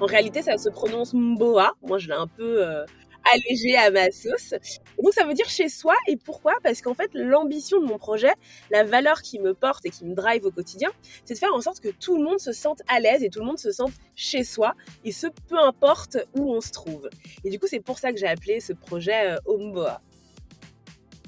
[0.00, 1.72] En réalité, ça se prononce Mboa.
[1.82, 2.84] Moi, je l'ai un peu euh,
[3.34, 4.54] allégé à ma sauce.
[5.02, 5.94] donc, ça veut dire chez soi.
[6.06, 6.54] Et pourquoi?
[6.62, 8.32] Parce qu'en fait, l'ambition de mon projet,
[8.70, 10.90] la valeur qui me porte et qui me drive au quotidien,
[11.24, 13.40] c'est de faire en sorte que tout le monde se sente à l'aise et tout
[13.40, 14.74] le monde se sente chez soi.
[15.04, 17.10] Et ce, peu importe où on se trouve.
[17.44, 20.00] Et du coup, c'est pour ça que j'ai appelé ce projet euh, Omboa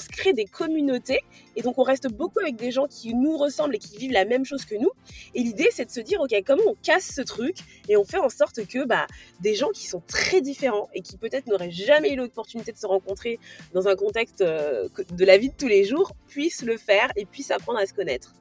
[0.08, 1.20] crée des communautés
[1.56, 4.24] et donc on reste beaucoup avec des gens qui nous ressemblent et qui vivent la
[4.24, 4.90] même chose que nous.
[5.34, 7.56] Et l'idée c'est de se dire ok comment on casse ce truc
[7.88, 9.06] et on fait en sorte que bah,
[9.40, 12.86] des gens qui sont très différents et qui peut-être n'auraient jamais eu l'opportunité de se
[12.86, 13.38] rencontrer
[13.72, 17.24] dans un contexte euh, de la vie de tous les jours puissent le faire et
[17.24, 18.34] puissent apprendre à se connaître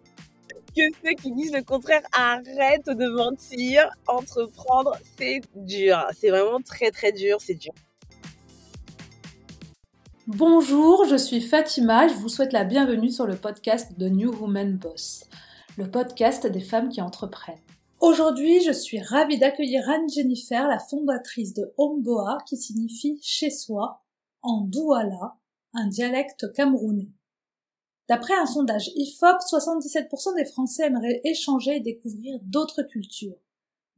[0.76, 3.89] que ceux qui disent le contraire arrêtent de mentir.
[4.08, 6.05] Entreprendre, c'est dur.
[6.17, 7.73] C'est vraiment très très dur, c'est dur.
[10.32, 14.78] Bonjour, je suis Fatima, je vous souhaite la bienvenue sur le podcast de New Woman
[14.78, 15.24] Boss,
[15.76, 17.58] le podcast des femmes qui entreprennent.
[18.00, 24.03] Aujourd'hui, je suis ravie d'accueillir Anne Jennifer, la fondatrice de Homboa, qui signifie chez soi,
[24.44, 25.36] en Douala,
[25.73, 27.09] un dialecte camerounais.
[28.08, 33.42] D'après un sondage IFOP, 77% des Français aimeraient échanger et découvrir d'autres cultures.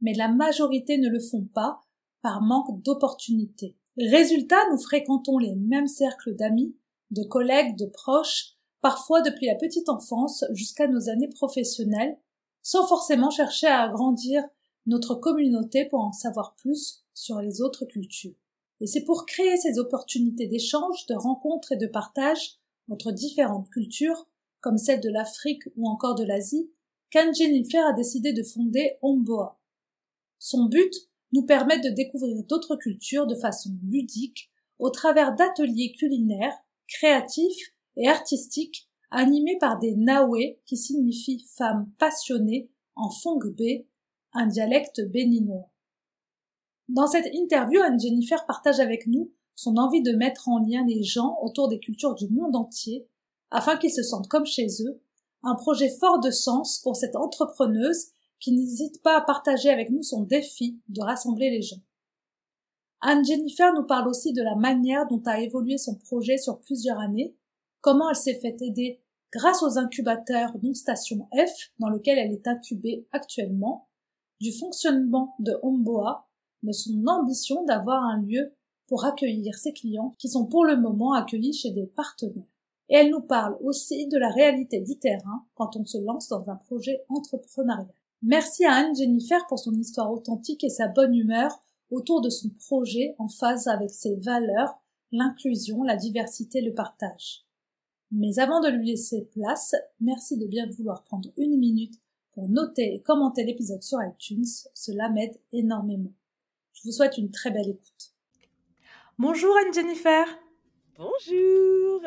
[0.00, 1.82] Mais la majorité ne le font pas
[2.22, 3.76] par manque d'opportunités.
[3.98, 6.74] Résultat, nous fréquentons les mêmes cercles d'amis,
[7.10, 12.18] de collègues, de proches, parfois depuis la petite enfance jusqu'à nos années professionnelles,
[12.62, 14.42] sans forcément chercher à agrandir
[14.86, 18.34] notre communauté pour en savoir plus sur les autres cultures.
[18.80, 22.58] Et c'est pour créer ces opportunités d'échange, de rencontres et de partage
[22.90, 24.26] entre différentes cultures,
[24.60, 26.70] comme celle de l'Afrique ou encore de l'Asie,
[27.10, 29.60] qu'Anne Jennifer a décidé de fonder Omboa.
[30.38, 30.92] Son but
[31.32, 36.56] nous permettent de découvrir d'autres cultures de façon ludique au travers d'ateliers culinaires,
[36.88, 43.60] créatifs et artistiques animés par des Nawe qui signifient femmes passionnées en Fongbe,
[44.32, 45.70] un dialecte béninois.
[46.88, 51.02] Dans cette interview, Anne Jennifer partage avec nous son envie de mettre en lien les
[51.02, 53.06] gens autour des cultures du monde entier
[53.50, 55.00] afin qu'ils se sentent comme chez eux,
[55.42, 58.08] un projet fort de sens pour cette entrepreneuse
[58.42, 61.80] qui n'hésite pas à partager avec nous son défi de rassembler les gens.
[63.00, 66.98] Anne Jennifer nous parle aussi de la manière dont a évolué son projet sur plusieurs
[66.98, 67.36] années,
[67.80, 69.00] comment elle s'est fait aider
[69.32, 73.88] grâce aux incubateurs non station F dans lequel elle est incubée actuellement,
[74.40, 76.28] du fonctionnement de Homboa,
[76.64, 78.56] de son ambition d'avoir un lieu
[78.88, 82.42] pour accueillir ses clients qui sont pour le moment accueillis chez des partenaires.
[82.88, 86.50] Et elle nous parle aussi de la réalité du terrain quand on se lance dans
[86.50, 87.86] un projet entrepreneurial.
[88.24, 91.60] Merci à Anne Jennifer pour son histoire authentique et sa bonne humeur
[91.90, 94.78] autour de son projet en phase avec ses valeurs,
[95.10, 97.44] l'inclusion, la diversité, le partage.
[98.12, 102.00] Mais avant de lui laisser place, merci de bien vouloir prendre une minute
[102.30, 106.12] pour noter et commenter l'épisode sur iTunes, cela m'aide énormément.
[106.74, 108.14] Je vous souhaite une très belle écoute.
[109.18, 110.26] Bonjour Anne Jennifer.
[110.96, 112.02] Bonjour.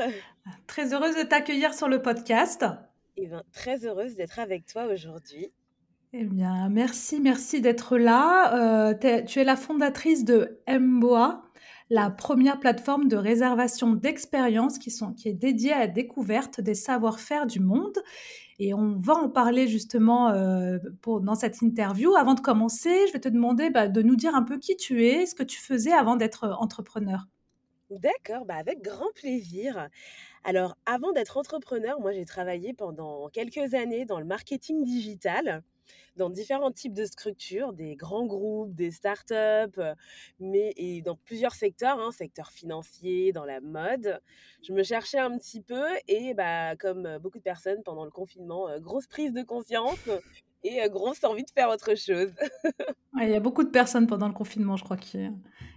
[0.65, 2.63] Très heureuse de t'accueillir sur le podcast.
[3.17, 5.51] Eh bien, très heureuse d'être avec toi aujourd'hui.
[6.17, 8.87] Eh bien, merci, merci d'être là.
[8.89, 11.43] Euh, tu es la fondatrice de Mboa,
[11.89, 14.89] la première plateforme de réservation d'expériences qui,
[15.25, 18.01] est dédiée à la découverte des savoir-faire du monde.
[18.59, 22.15] Et on va en parler justement euh, dans cette interview.
[22.15, 25.05] Avant de commencer, je vais te demander bah, de nous dire un peu qui tu
[25.05, 27.27] es, ce que tu faisais avant d'être entrepreneur.
[27.89, 29.89] D'accord, bah avec grand plaisir.
[30.45, 35.61] Alors, avant d'être entrepreneur, moi j'ai travaillé pendant quelques années dans le marketing digital
[36.15, 39.81] dans différents types de structures, des grands groupes, des startups,
[40.39, 44.19] mais et dans plusieurs secteurs, hein, secteur financier, dans la mode.
[44.63, 48.67] Je me cherchais un petit peu et bah, comme beaucoup de personnes pendant le confinement,
[48.79, 50.09] grosse prise de conscience
[50.63, 52.33] et grosse envie de faire autre chose.
[53.21, 55.27] il y a beaucoup de personnes pendant le confinement, je crois, qui,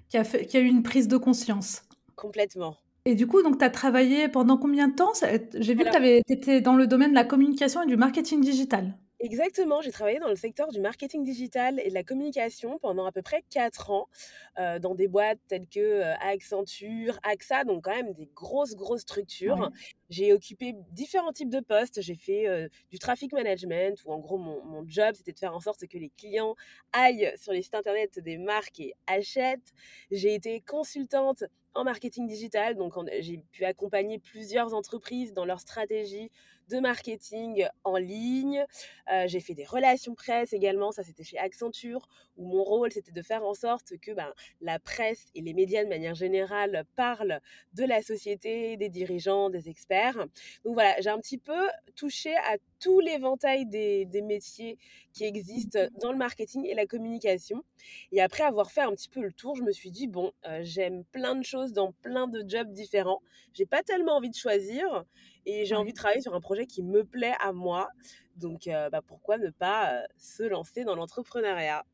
[0.08, 1.82] qui, a, fait, qui a eu une prise de conscience.
[2.16, 2.76] Complètement.
[3.04, 5.12] Et du coup, donc, tu as travaillé pendant combien de temps?
[5.54, 8.98] J'ai vu que tu étais dans le domaine de la communication et du marketing digital.
[9.20, 13.10] Exactement, j'ai travaillé dans le secteur du marketing digital et de la communication pendant à
[13.10, 14.08] peu près 4 ans
[14.56, 19.70] dans des boîtes telles que Accenture, AXA, donc quand même des grosses, grosses structures.
[20.08, 22.00] J'ai occupé différents types de postes.
[22.00, 25.60] J'ai fait du traffic management où en gros mon, mon job c'était de faire en
[25.60, 26.54] sorte que les clients
[26.92, 29.72] aillent sur les sites internet des marques et achètent.
[30.12, 31.42] J'ai été consultante
[31.74, 36.30] en marketing digital, donc j'ai pu accompagner plusieurs entreprises dans leur stratégie
[36.68, 38.64] de marketing en ligne.
[39.26, 43.22] j'ai fait des relations presse également, ça c'était chez Accenture, où mon rôle c'était de
[43.22, 47.40] faire en sorte que ben, la presse et les médias de manière générale parlent
[47.74, 50.26] de la société, des dirigeants, des experts.
[50.64, 54.78] Donc voilà, j'ai un petit peu touché à tout l'éventail des, des, métiers
[55.12, 57.64] qui existent dans le marketing et la communication.
[58.12, 61.04] Et après avoir fait un petit peu le tour, je me suis dit, bon, j'aime
[61.06, 63.20] plein de choses dans plein de jobs différents.
[63.52, 65.04] J'ai pas tellement envie de choisir
[65.48, 67.88] et j'ai envie de travailler sur un projet qui me plaît à moi.
[68.36, 71.84] Donc, bah, pourquoi ne pas se lancer dans l'entrepreneuriat?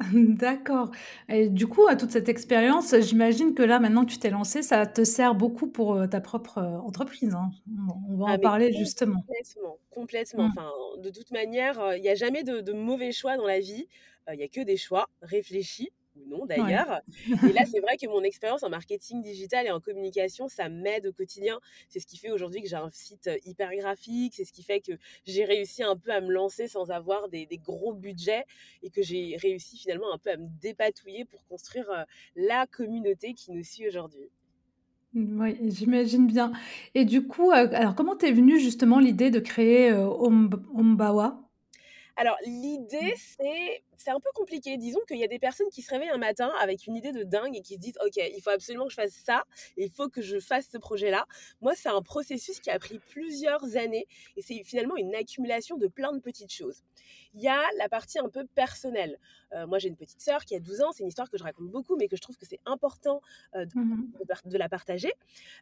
[0.12, 0.90] D'accord.
[1.28, 4.62] Et du coup, à toute cette expérience, j'imagine que là, maintenant que tu t'es lancé,
[4.62, 7.50] ça te sert beaucoup pour, ta propre, entreprise, hein?
[8.10, 9.20] On va Ah en parler justement.
[9.20, 10.48] complètement, complètement.
[10.48, 10.52] Mmh.
[10.56, 13.88] Enfin, de toute manière, il n'y a jamais de de mauvais choix dans la vie.
[14.32, 16.84] Il y a que des choix réfléchis ou non Ouais.
[16.84, 17.00] d'ailleurs.
[17.42, 21.06] Et là, c'est vrai que mon expérience en marketing digital et en communication, ça m'aide
[21.06, 21.60] au quotidien.
[21.88, 24.80] C'est ce qui fait aujourd'hui que j'ai un site hyper graphique, c'est ce qui fait
[24.80, 24.92] que
[25.26, 28.44] j'ai réussi un peu à me lancer sans avoir des, des gros budgets
[28.82, 32.04] et que j'ai réussi finalement un peu à me dépatouiller pour construire euh,
[32.36, 34.30] la communauté qui nous suit aujourd'hui.
[35.14, 36.52] Mmh, oui, j'imagine bien.
[36.94, 41.48] Et du coup, heu, alors comment t'es venue justement l'idée de créer, Omb Ombawa?
[42.16, 43.18] Alors, l'idée, Mmh.
[43.18, 44.76] c'est c'est un peu compliqué.
[44.76, 47.22] Disons qu'il y a des personnes qui se réveillent un matin avec une idée de
[47.24, 49.44] dingue et qui se disent: «OK, il faut absolument que je fasse ça
[49.76, 51.26] et il faut que je fasse ce projet-là».
[51.60, 54.06] Moi, c'est un processus qui a pris plusieurs années
[54.36, 56.82] et c'est finalement une accumulation de plein de petites choses.
[57.34, 59.18] Il y a la partie un peu personnelle.
[59.54, 61.42] Heu, moi, j'ai une petite sœur qui a 12 ans, c'est une histoire que je
[61.44, 63.20] raconte beaucoup, mais que je trouve que c'est important,
[63.54, 64.24] de Mmh mh.
[64.46, 65.12] de la partager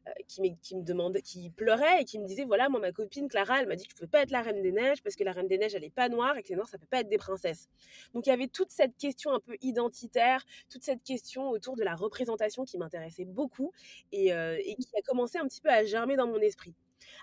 [0.08, 2.92] euh, qui, me, qui me demandait, qui pleurait et qui me disait voilà, moi, ma
[2.92, 5.16] copine Clara, elle m'a dit que je pouvais pas être la reine des neiges parce
[5.16, 6.86] que la reine des neiges, elle est pas noire et que les noirs, ça peut
[6.86, 7.68] pas être des princesses.
[8.14, 11.82] Donc, il y avait toute cette question un peu identitaire, toute cette question autour de
[11.84, 13.72] la représentation qui m'intéressait beaucoup
[14.12, 16.74] et, euh, et qui a commencé un petit peu à germer dans mon esprit.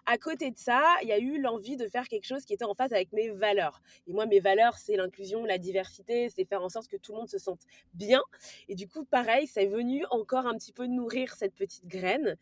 [0.05, 2.65] À côté de ça, il y a eu l'envie de faire quelque chose qui était
[2.65, 3.81] en phase avec mes valeurs.
[4.07, 7.19] Et moi, mes valeurs, c'est l'inclusion, la diversité, c'est faire en sorte que tout le
[7.19, 7.61] monde se sente
[7.93, 8.21] bien.
[8.67, 12.37] Et du coup, pareil, c'est venu encore un petit peu nourrir cette petite graine.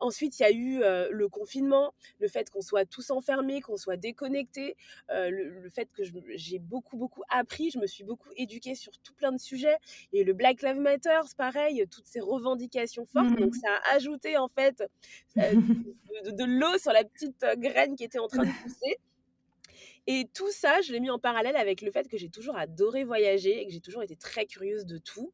[0.00, 3.76] Ensuite, il y a eu euh, le confinement, le fait qu'on soit tous enfermés, qu'on
[3.76, 4.76] soit déconnectés,
[5.10, 6.02] euh, le, le, fait que
[6.34, 9.76] j'ai beaucoup, beaucoup appris, je me suis beaucoup éduquée sur tout plein de sujets.
[10.12, 13.30] Et le Black Lives Matter, pareil, toutes ces revendications fortes.
[13.30, 14.82] Mmh Donc, ça a ajouté, en fait,
[15.36, 15.52] euh,
[16.24, 18.98] de, de, de l'eau sur la petite graine qui était en train de pousser.
[20.06, 23.04] Et tout ça, je l'ai mis en parallèle avec le fait que j'ai toujours adoré
[23.04, 25.32] voyager et que j'ai toujours été très curieuse de tout.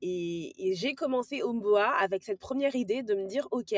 [0.00, 3.74] Et, et j'ai commencé Omboa avec cette première idée de me dire, OK,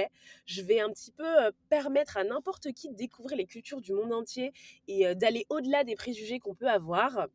[0.47, 1.25] je vais un petit peu
[1.69, 4.53] permettre à n'importe qui de découvrir les cultures du monde entier
[4.89, 7.29] et d'aller au-delà des préjugés qu'on peut avoir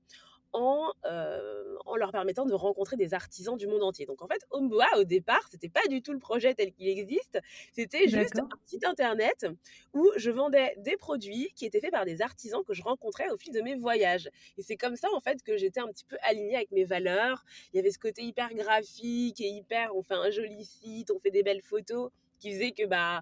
[0.54, 4.06] en, euh, en, leur permettant de rencontrer des artisans du monde entier.
[4.06, 7.40] Donc en fait, Omboa, au départ, c'était pas du tout le projet tel qu'il existe,
[7.74, 9.48] c'était juste un site internet
[9.94, 13.38] où je vendais des produits qui étaient faits par des artisans que je rencontrais au
[13.38, 14.30] fil de mes voyages.
[14.58, 17.46] Et c'est comme ça en fait que j'étais un petit peu alignée avec mes valeurs.
[17.74, 21.20] Il y avait ce côté hyper graphique et hyper, on fait un joli site, on
[21.20, 23.22] fait des belles photos, qui faisait que bah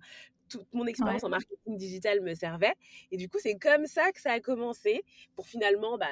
[0.50, 1.27] toute mon expérience ouais.
[1.27, 2.73] en marketing digital me servait.
[3.12, 5.03] Et du coup, c'est comme ça que ça a commencé
[5.35, 6.07] pour finalement bah,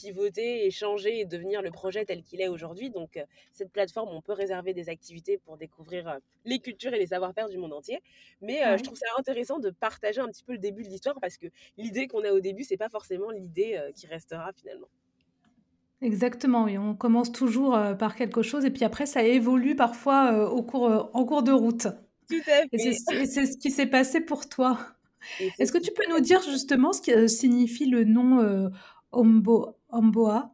[0.00, 2.90] pivoter, échanger et devenir le projet tel qu'il est aujourd'hui.
[2.90, 6.98] Donc, euh, cette plateforme, on peut réserver des activités pour découvrir euh, les cultures et
[6.98, 8.02] les savoir-faire du monde entier.
[8.40, 8.78] Mais euh, ouais.
[8.78, 11.46] je trouve ça intéressant de partager un petit peu le début de l'histoire parce que
[11.76, 14.88] l'idée qu'on a au début, c'est pas forcément l'idée qui restera finalement.
[16.02, 16.78] Exactement, oui.
[16.78, 21.24] On commence toujours par quelque chose et puis après, ça évolue parfois au cours, en
[21.24, 21.88] cours de route.
[22.28, 22.68] Tout à fait.
[22.72, 24.78] Et c'est ce qui s'est passé pour toi.
[25.58, 28.68] Est-ce que tu peux nous dire justement ce que signifie le nom euh,
[29.12, 30.52] Ombo, Omboa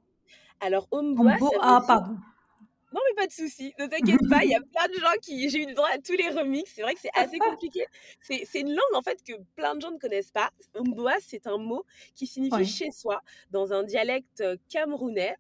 [0.60, 1.86] Alors, Omboa, Ombo, ça dire...
[1.86, 2.16] pardon.
[2.92, 3.74] Non, mais pas de souci.
[3.78, 5.50] Ne t'inquiète pas, il y a plein de gens qui.
[5.50, 6.72] J'ai eu le droit à tous les remixes.
[6.74, 7.84] C'est vrai que c'est assez compliqué.
[8.22, 10.50] C'est une langue, en fait, que plein de gens ne connaissent pas.
[10.74, 15.36] Omboa, c'est un mot qui signifie chez soi dans un dialecte camerounais,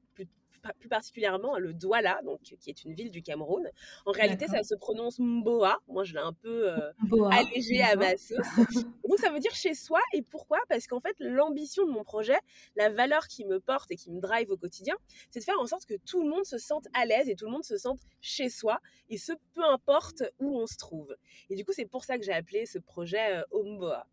[0.74, 3.68] plus, particulièrement le Douala, donc, qui est une ville du Cameroun.
[4.04, 5.78] En réalité, ça se prononce Mboa.
[5.88, 6.92] Moi, je l'ai un peu euh,
[7.30, 8.36] allégé à ma sauce.
[9.08, 10.00] Donc, ça veut dire chez soi.
[10.12, 10.58] Et pourquoi?
[10.68, 12.38] Parce qu'en fait, l'ambition de mon projet,
[12.76, 14.94] la valeur qui me porte et qui me drive au quotidien,
[15.30, 17.46] c'est de faire en sorte que tout le monde se sente à l'aise et tout
[17.46, 21.14] le monde se sente chez soi, et ce, peu importe où on se trouve.
[21.50, 24.06] Et du coup, c'est pour ça que j'ai appelé ce projet euh, Omboa.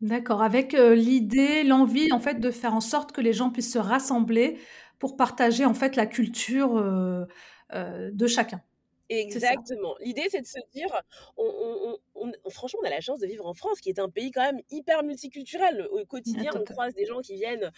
[0.00, 3.72] D'accord, avec, heu, l'idée, l'envie, en fait, de faire en sorte que les gens puissent
[3.72, 4.58] se rassembler
[5.02, 7.26] pour partager, en fait, la culture, heu
[7.74, 8.62] heu, de chacun.
[9.08, 9.94] Exactement.
[10.00, 10.88] L'idée, c'est de se dire,
[11.36, 13.98] on, on, on, on, franchement, on a la chance de vivre en France, qui est
[13.98, 15.86] un pays quand même hyper multiculturel.
[15.90, 17.72] Au Ah, quotidien, on croise des gens qui viennent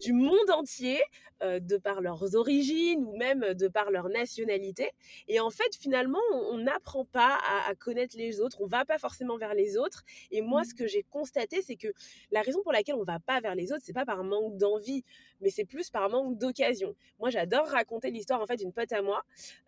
[0.00, 1.00] du monde entier,
[1.42, 4.90] euh, de par leurs origines ou même de par leur nationalité.
[5.28, 8.98] Et en fait, finalement, on n'apprend pas à, à, connaître les autres, on va pas
[8.98, 10.04] forcément vers les autres.
[10.30, 11.88] Et moi, ce que j'ai constaté, c'est que
[12.32, 15.04] la raison pour laquelle on va pas vers les autres, c'est pas par manque d'envie,
[15.42, 16.94] mais c'est plus par manque d'occasion.
[17.18, 19.22] Moi, j'adore raconter l'histoire en fait d'une pote à moi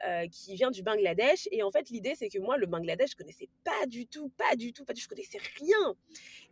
[0.06, 1.48] euh, qui vient du Bangladesh.
[1.50, 4.56] Et en fait, l'idée, c'est que moi, le Bangladesh, je connaissais pas du tout, pas
[4.56, 5.94] du tout, pas du tout, je connaissais rien.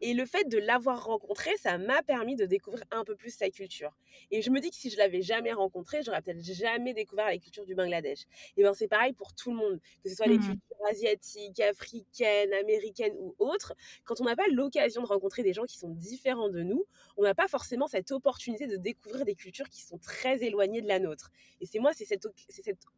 [0.01, 3.49] Et le fait de l'avoir rencontré, ça m'a permis de découvrir un peu plus sa
[3.51, 3.97] culture.
[4.31, 7.39] Et je me dis que si je l'avais jamais rencontré, j'aurais peut-être jamais découvert la
[7.39, 8.27] culture du Bangladesh.
[8.57, 10.41] Et ben c'est pareil pour tout le monde, que ce soit les mmh.
[10.41, 13.75] cultures asiatiques, africaines, américaines ou autres.
[14.05, 16.85] Quand on n'a pas l'occasion de rencontrer des gens qui sont différents de nous,
[17.17, 20.89] on n'a pas forcément cette opportunité de découvrir des cultures qui sont très éloignées de
[20.89, 21.31] la nôtre.
[21.61, 22.27] Et c'est moi, c'est cette,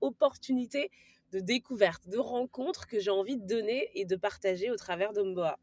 [0.00, 0.90] opportunité
[1.32, 5.58] de découverte, de rencontre que j'ai envie de donner et de partager au travers d'Omboa.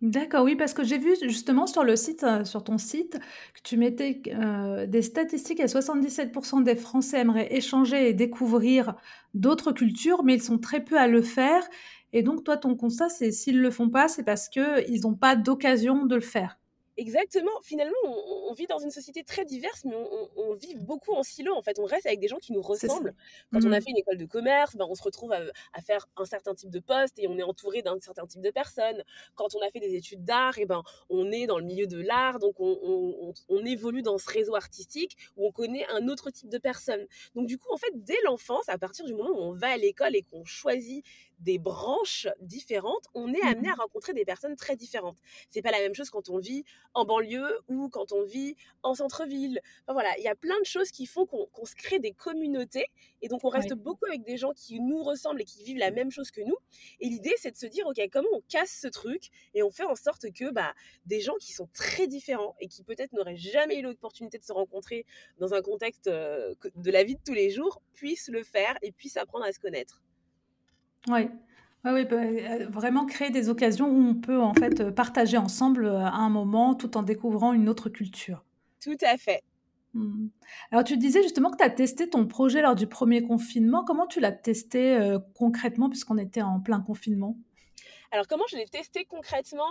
[0.00, 3.18] D'accord, oui, parce que j'ai vu justement sur le site, euh, sur ton site,
[3.52, 8.94] que tu mettais euh, des statistiques à 77% des Français aimeraient échanger et découvrir
[9.34, 11.64] d'autres cultures, mais ils sont très peu à le faire.
[12.12, 15.16] Et donc, toi, ton constat, c'est s'ils ne le font pas, c'est parce qu'ils n'ont
[15.16, 16.60] pas d'occasion de le faire.
[16.98, 17.52] Exactement.
[17.62, 19.94] Finalement, on, vit dans une société très diverse, mais
[20.34, 21.54] on, vit beaucoup en silo.
[21.54, 23.14] En fait, on reste avec des gens qui nous ressemblent.
[23.52, 23.82] Quand on a mmh.
[23.82, 25.40] fait une école de commerce, ben, on se retrouve à,
[25.80, 29.04] faire un certain type de poste et on est entouré d'un certain type de personnes.
[29.36, 32.00] Quand on a fait des études d'art, et ben, on est dans le milieu de
[32.00, 36.48] l'art, donc on, on, évolue dans ce réseau artistique où on connaît un autre type
[36.48, 37.06] de personnes.
[37.36, 39.76] Donc du coup, en fait, dès l'enfance, à partir du moment où on va à
[39.76, 41.04] l'école et qu'on choisit
[41.38, 43.72] des branches différentes, on est amené mmh.
[43.72, 45.18] à rencontrer des personnes très différentes.
[45.50, 46.64] C'est pas la même chose quand on vit
[46.94, 49.60] en banlieue ou quand on vit en centre-ville.
[49.86, 52.86] Enfin, voilà, il y a plein de choses qui font qu'on se crée des communautés
[53.22, 55.90] et donc on reste beaucoup avec des gens qui nous ressemblent et qui vivent la
[55.90, 56.56] même chose que nous.
[57.00, 59.84] Et l'idée, c'est de se dire, ok, comment on casse ce truc et on fait
[59.84, 60.74] en sorte que bah,
[61.06, 64.52] des gens qui sont très différents et qui peut-être n'auraient jamais eu l'opportunité de se
[64.52, 65.04] rencontrer
[65.38, 68.92] dans un contexte euh, de la vie de tous les jours puissent le faire et
[68.92, 70.02] puissent apprendre à se connaître.
[71.84, 71.90] Oui.
[71.92, 75.86] oui, bah, euh, vraiment créer des occasions où on peut en fait euh, partager ensemble
[75.86, 78.44] euh, à un moment tout en découvrant une autre culture.
[78.82, 79.42] Tout à fait.
[79.94, 80.28] Mmh.
[80.70, 83.84] Alors tu disais justement que tu as testé ton projet lors du premier confinement.
[83.84, 87.38] Comment tu l'as testé concrètement puisqu'on était en plein confinement?
[88.10, 89.70] Alors comment je l'ai testé concrètement?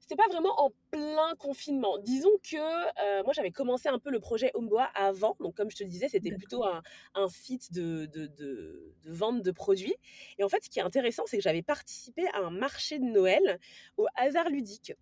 [0.00, 1.98] C'était pas vraiment en plein confinement.
[1.98, 5.76] Disons que euh, moi j'avais commencé un peu le projet Homeboa avant, donc comme je
[5.76, 9.94] te disais, c'était plutôt un, site de, de, vente de produits.
[10.38, 13.04] Et en fait, ce qui est intéressant, c'est que j'avais participé à un marché de
[13.04, 13.58] Noël
[13.96, 14.92] au hasard ludique.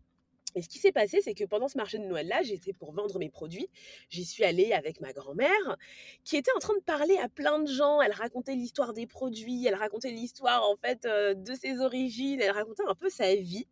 [0.55, 3.19] Et ce qui s'est passé, c'est que pendant ce marché de Noël-là, j'étais pour vendre
[3.19, 3.69] mes produits.
[4.09, 5.77] J'y suis allée avec ma grand-mère,
[6.25, 8.01] qui était en train de parler à plein de gens.
[8.01, 12.53] Elle racontait l'histoire des produits, elle racontait l'histoire en fait euh, de ses origines, elle
[12.53, 13.67] racontait un peu sa vie.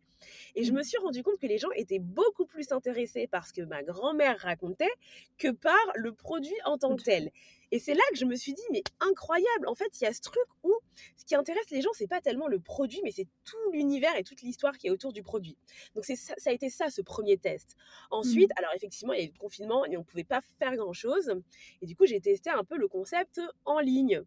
[0.55, 0.83] Et je me mmh.
[0.83, 4.37] suis rendu compte que les gens étaient beaucoup plus intéressés par ce que ma grand-mère
[4.39, 4.91] racontait
[5.37, 7.31] que par le produit en tant que tel.
[7.71, 10.13] Et c'est là que je me suis dit, mais incroyable, en fait, il y a
[10.13, 10.72] ce truc où
[11.15, 14.23] ce qui intéresse les gens, c'est pas tellement le produit, mais c'est tout l'univers et
[14.23, 15.57] toute l'histoire qui est autour du produit.
[15.95, 17.75] Donc ça, ça, a été ça, ce premier test.
[18.11, 18.59] Ensuite, mmh.
[18.59, 21.33] alors effectivement, il y a eu le confinement et on pouvait pas faire grand-chose.
[21.81, 24.21] Et du coup, j'ai testé un peu le concept en ligne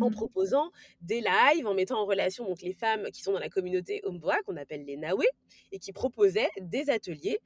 [0.00, 0.14] en mmh.
[0.14, 0.70] proposant
[1.02, 4.40] des lives, en mettant en relation donc les femmes qui sont dans la communauté Homeboa,
[4.46, 5.24] qu'on appelle les Nawe,
[5.72, 7.38] et qui proposaient des ateliers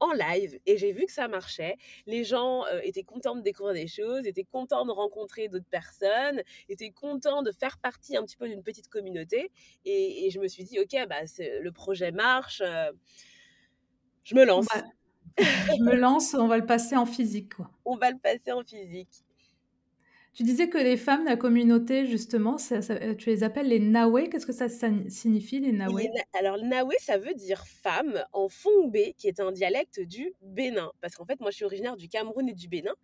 [0.00, 1.76] en live et j'ai vu que ça marchait.
[2.06, 6.42] Les gens euh, étaient contents de découvrir des choses, étaient contents de rencontrer d'autres personnes,
[6.68, 9.50] étaient contents de faire partie un petit peu d'une petite communauté
[9.84, 12.92] et, je me suis dit ok bah le projet marche, euh,
[14.24, 14.66] je me lance.
[15.38, 17.70] je me lance, on va le passer en physique quoi.
[17.84, 19.24] On va le passer en physique.
[20.40, 24.30] Tu disais que les femmes de la communauté, justement, euh, tu les appelles les Nawe.
[24.30, 24.68] Qu'est-ce que ça,
[25.10, 26.00] signifie, les Nawe?
[26.32, 30.92] Alors, Nawe, ça veut dire femme en Fongbe, qui est un dialecte du Bénin.
[31.02, 32.94] Parce qu'en fait, moi, je suis originaire du Cameroun et du Bénin.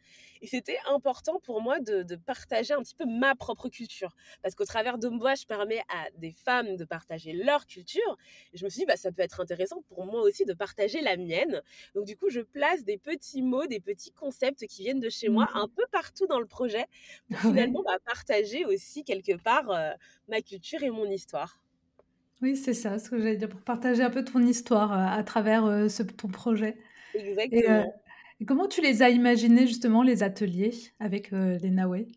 [0.42, 4.16] Et c'était important pour moi de, partager un petit peu ma propre culture.
[4.42, 8.16] Parce qu'au travers d'Omboa, je permets à des femmes de partager leur culture.
[8.52, 11.00] Et je me suis dit, bah, ça peut être intéressant pour moi aussi de partager
[11.00, 11.62] la mienne.
[11.94, 15.28] Donc, du coup, je place des petits mots, des petits concepts qui viennent de chez
[15.28, 16.86] moi mmh un peu partout dans le projet
[17.30, 17.38] pour
[17.70, 19.90] finalement bah, partager aussi quelque part euh,
[20.28, 21.60] ma culture et mon histoire.
[22.42, 25.22] Oui, c'est ça, ce que j'allais dire, pour partager un peu ton histoire euh, à
[25.24, 26.76] travers euh, ce, ton projet.
[27.14, 27.84] Exactement.
[27.84, 28.05] Et,
[28.44, 32.08] comment tu les as imaginés justement, les ateliers avec les Naoué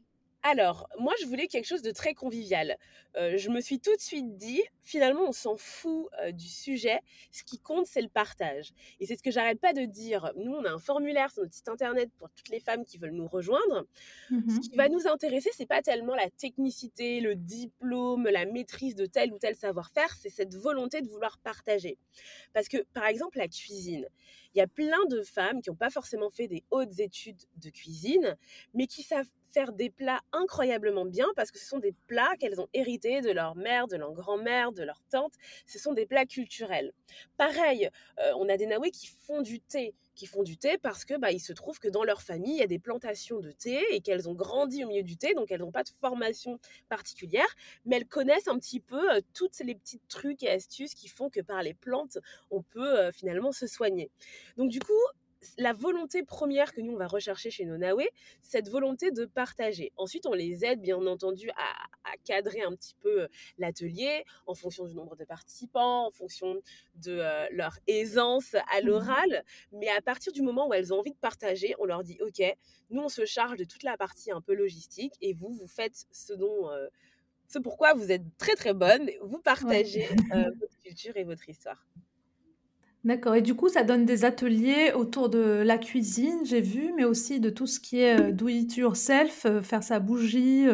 [0.44, 2.78] alors, moi, je voulais quelque chose de très convivial.
[3.16, 7.00] je me suis tout de suite dit, finalement, on s'en fout du sujet.
[7.32, 8.72] Ce qui compte, c'est le partage.
[9.00, 10.32] Et c'est ce que j'arrête pas de dire.
[10.38, 13.12] Nous, on a un formulaire sur notre site internet pour toutes les femmes qui veulent
[13.12, 13.86] nous rejoindre.
[14.30, 18.96] Mmh ce qui va nous intéresser, c'est pas tellement la technicité, le diplôme, la maîtrise
[18.96, 21.98] de tel ou tel savoir-faire, c'est cette volonté de vouloir partager.
[22.54, 24.08] Parce que, par exemple, la cuisine,
[24.54, 27.70] il y a plein de femmes qui n'ont pas forcément fait des hautes études de
[27.70, 28.38] cuisine,
[28.74, 32.62] mais qui savent faire des plats incroyablement bien parce que ce sont des plats qu'elles
[32.62, 35.34] ont hérités de leur mère, de leur grand-mère, de leur tante.
[35.66, 36.94] Ce sont des plats culturels.
[37.38, 37.90] Pareil,
[38.20, 41.18] euh, on a des Naoués qui font du thé, qui font du thé parce que
[41.18, 44.02] bah, se trouve que dans leur famille, il y a des plantations de thé et
[44.02, 47.48] qu'elles ont grandi au milieu du thé, donc elles n'ont pas de formation particulière,
[47.86, 51.30] mais elles connaissent un petit peu euh, toutes les petits trucs et astuces qui font
[51.30, 52.18] que par les plantes,
[52.52, 54.12] on peut euh, finalement se soigner.
[54.58, 54.92] Donc du coup,
[55.58, 58.04] la volonté première que nous, on va rechercher chez nos Nawe,
[58.42, 59.92] cette volonté de partager.
[59.98, 61.74] Ensuite, on les aide, bien entendu, à,
[62.26, 63.28] cadrer un petit peu euh,
[63.58, 66.62] l'atelier en fonction du nombre de participants, en fonction
[66.96, 69.44] de euh, leur aisance à mmh l'oral.
[69.72, 72.42] Mais à partir du moment où elles ont envie de partager, on leur dit, OK,
[72.90, 76.06] nous, on se charge de toute la partie un peu logistique et vous, vous faites
[76.12, 76.70] ce dont...
[76.72, 76.88] Euh,
[77.48, 80.08] ce pourquoi vous êtes très très bonne, vous partagez
[80.60, 81.84] votre culture et votre histoire.
[83.06, 87.06] D'accord et du coup, ça donne des ateliers autour de la cuisine, j'ai vu, mais
[87.06, 90.68] aussi de tout ce qui est, euh, do it yourself, euh, faire sa bougie,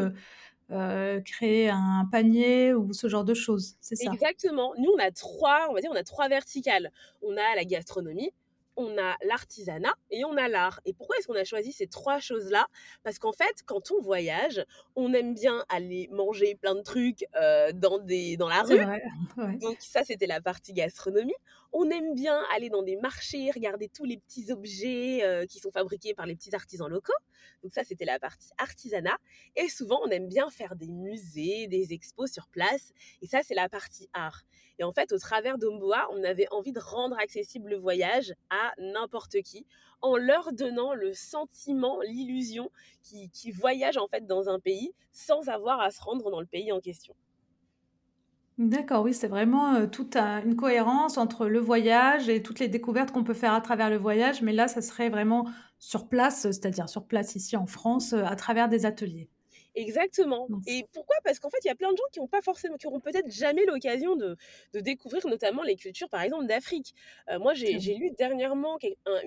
[0.72, 4.12] euh, créer un panier ou ce genre de choses, c'est ça?
[4.12, 4.74] Exactement.
[4.80, 6.92] Nous, on a trois, on va dire, on a trois verticales.
[7.22, 8.32] On a la gastronomie,
[8.76, 10.80] on a l'artisanat et on a l'art.
[10.86, 12.68] Et pourquoi est-ce qu'on a choisi ces trois choses-là?
[13.04, 14.66] Parce qu'en fait, quand on voyage,
[14.96, 18.80] on aime bien aller manger plein de trucs euh, dans, des, dans la rue.
[19.62, 21.36] Donc ça, c'était la partie gastronomie.
[21.78, 25.72] On aime bien aller dans des marchés, regarder tous les petits objets euh, qui sont
[25.72, 27.12] fabriqués par les petits artisans locaux.
[27.64, 29.18] Donc ça, c'était la partie artisanat.
[29.58, 32.94] Et souvent, on aime bien faire des musées, des expos sur place.
[33.22, 34.44] Et ça, c'est la partie art.
[34.80, 38.72] Et en fait, au travers d'Omboa, on avait envie de rendre accessible le voyage à
[38.78, 39.66] n'importe qui
[40.02, 42.72] en leur donnant le sentiment, l'illusion
[43.04, 46.48] qui, qui voyagent en fait dans un pays sans avoir à se rendre dans le
[46.48, 47.16] pays en question.
[48.58, 53.12] D'accord, oui, c'est vraiment euh, toute une cohérence entre le voyage et toutes les découvertes
[53.12, 55.46] qu'on peut faire à travers le voyage, mais là, ça serait vraiment
[55.78, 59.28] sur place, c'est-à-dire sur place ici en France, euh, à travers des ateliers.
[59.76, 60.48] Exactement.
[60.68, 61.18] Et pourquoi?
[61.26, 63.02] Parce qu'en fait, il y a plein de gens qui n'ont pas forcément, qui auront
[63.02, 64.38] peut-être jamais l'occasion de,
[64.74, 66.94] découvrir notamment les cultures, par exemple, d'Afrique.
[67.30, 68.78] Euh, moi, j'ai lu dernièrement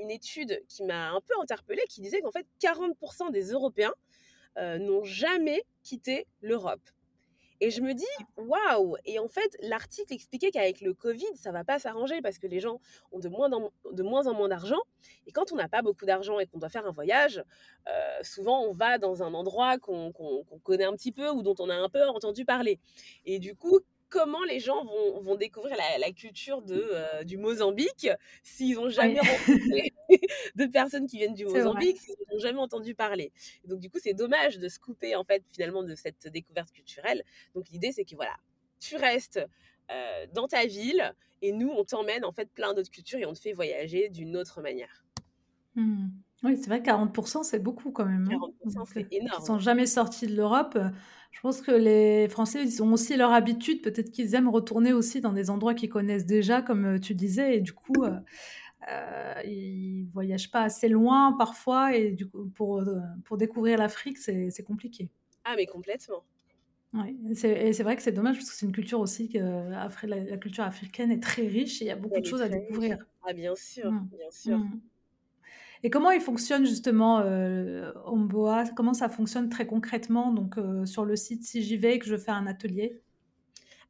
[0.01, 3.93] une étude qui m'a un peu interpellée, qui disait qu'en fait, 40% des Européens
[4.57, 6.81] n'ont jamais quitté l'Europe.
[7.61, 8.05] Et je me dis,
[8.37, 12.47] waouh Et en fait, l'article expliquait qu'avec le Covid, ça va pas s'arranger parce que
[12.47, 12.81] les gens
[13.13, 14.81] ont de moins en, moins d'argent.
[15.27, 17.43] Et quand on n'a pas beaucoup d'argent et qu'on doit faire un voyage,
[17.89, 20.13] euh, souvent on va dans un endroit qu'on
[20.63, 22.79] connaît un petit peu ou dont on a un peu entendu parler.
[23.25, 28.09] Et du coup, comment les gens vont, vont découvrir la, culture de, euh, du Mozambique
[28.43, 29.93] s'ils n'ont jamais rencontré
[30.55, 33.33] de personnes qui viennent du Mozambique, s'ils n'ont jamais entendu parler.
[33.65, 37.23] donc du coup, c'est dommage de se couper en fait finalement de cette découverte culturelle.
[37.55, 38.37] Donc l'idée, c'est que voilà,
[38.81, 39.41] tu restes
[39.91, 43.33] euh, dans ta ville et nous, on t'emmène en fait plein d'autres cultures et on
[43.33, 45.05] te fait voyager d'une autre manière.
[45.75, 46.09] Mmh.
[46.45, 48.29] Oui, c'est vrai, 40%, c'est beaucoup quand même.
[48.29, 48.85] 40%, hein.
[48.93, 49.41] c'est énorme.
[49.43, 50.75] Ils sont jamais sortis de l'Europe.
[50.77, 50.89] Euh,
[51.39, 53.83] je pense que les Français, ils ont aussi leur habitude.
[53.83, 57.57] Peut-être qu'ils aiment retourner aussi dans des endroits qu'ils connaissent déjà, comme euh, tu disais.
[57.57, 58.19] Et du coup, euh,
[58.91, 61.95] euh, ils voyagent pas assez loin parfois.
[61.97, 62.83] Et du coup, pour,
[63.25, 65.11] pour découvrir l'Afrique, c'est compliqué.
[65.45, 66.25] Ah, mais complètement.
[66.95, 69.91] Oui, et c'est vrai que c'est dommage parce que c'est une culture aussi que la,
[70.07, 72.97] la, culture africaine est très riche et il y a beaucoup de choses à découvrir.
[73.29, 74.09] Ah, bien sûr, mmh.
[74.11, 74.57] bien sûr.
[74.57, 74.81] Mmh.
[75.83, 78.65] Et comment il fonctionne justement euh, Omboa?
[78.77, 80.33] Comment ça fonctionne très concrètement?
[80.33, 83.03] Donc euh, sur le site, si j'y vais et que je fais un atelier?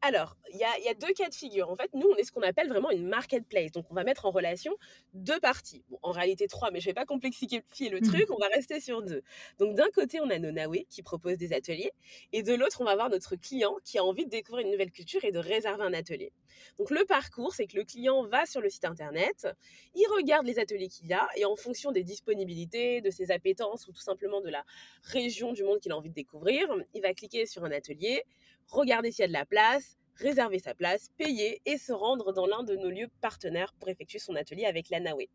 [0.00, 1.70] Alors, il y a, deux cas de figure.
[1.70, 3.72] En fait, nous, on est ce qu'on appelle vraiment une marketplace.
[3.72, 4.72] Donc, on va mettre en relation
[5.12, 5.82] deux parties.
[5.88, 8.02] Bon, en réalité, trois, mais je ne vais pas complexifier le mmh.
[8.02, 8.26] truc.
[8.30, 9.22] On va rester sur deux.
[9.58, 11.90] Donc, d'un côté, on a Nonawe qui propose des ateliers.
[12.32, 14.92] Et de l'autre, on va avoir notre client qui a envie de découvrir une nouvelle
[14.92, 16.32] culture et de réserver un atelier.
[16.78, 19.48] Donc, le parcours, c'est que le client va sur le site internet,
[19.94, 23.88] il regarde les ateliers qu'il y a et en fonction des disponibilités, de ses appétences
[23.88, 24.64] ou tout simplement de la
[25.02, 28.22] région du monde qu'il a envie de découvrir, il va cliquer sur un atelier
[28.68, 32.46] regarder s'il y a de la place, réserver sa place, payer et se rendre dans
[32.46, 35.26] l'un de nos lieux partenaires pour effectuer son atelier avec la Nawe.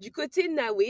[0.00, 0.82] Du côté Nawe,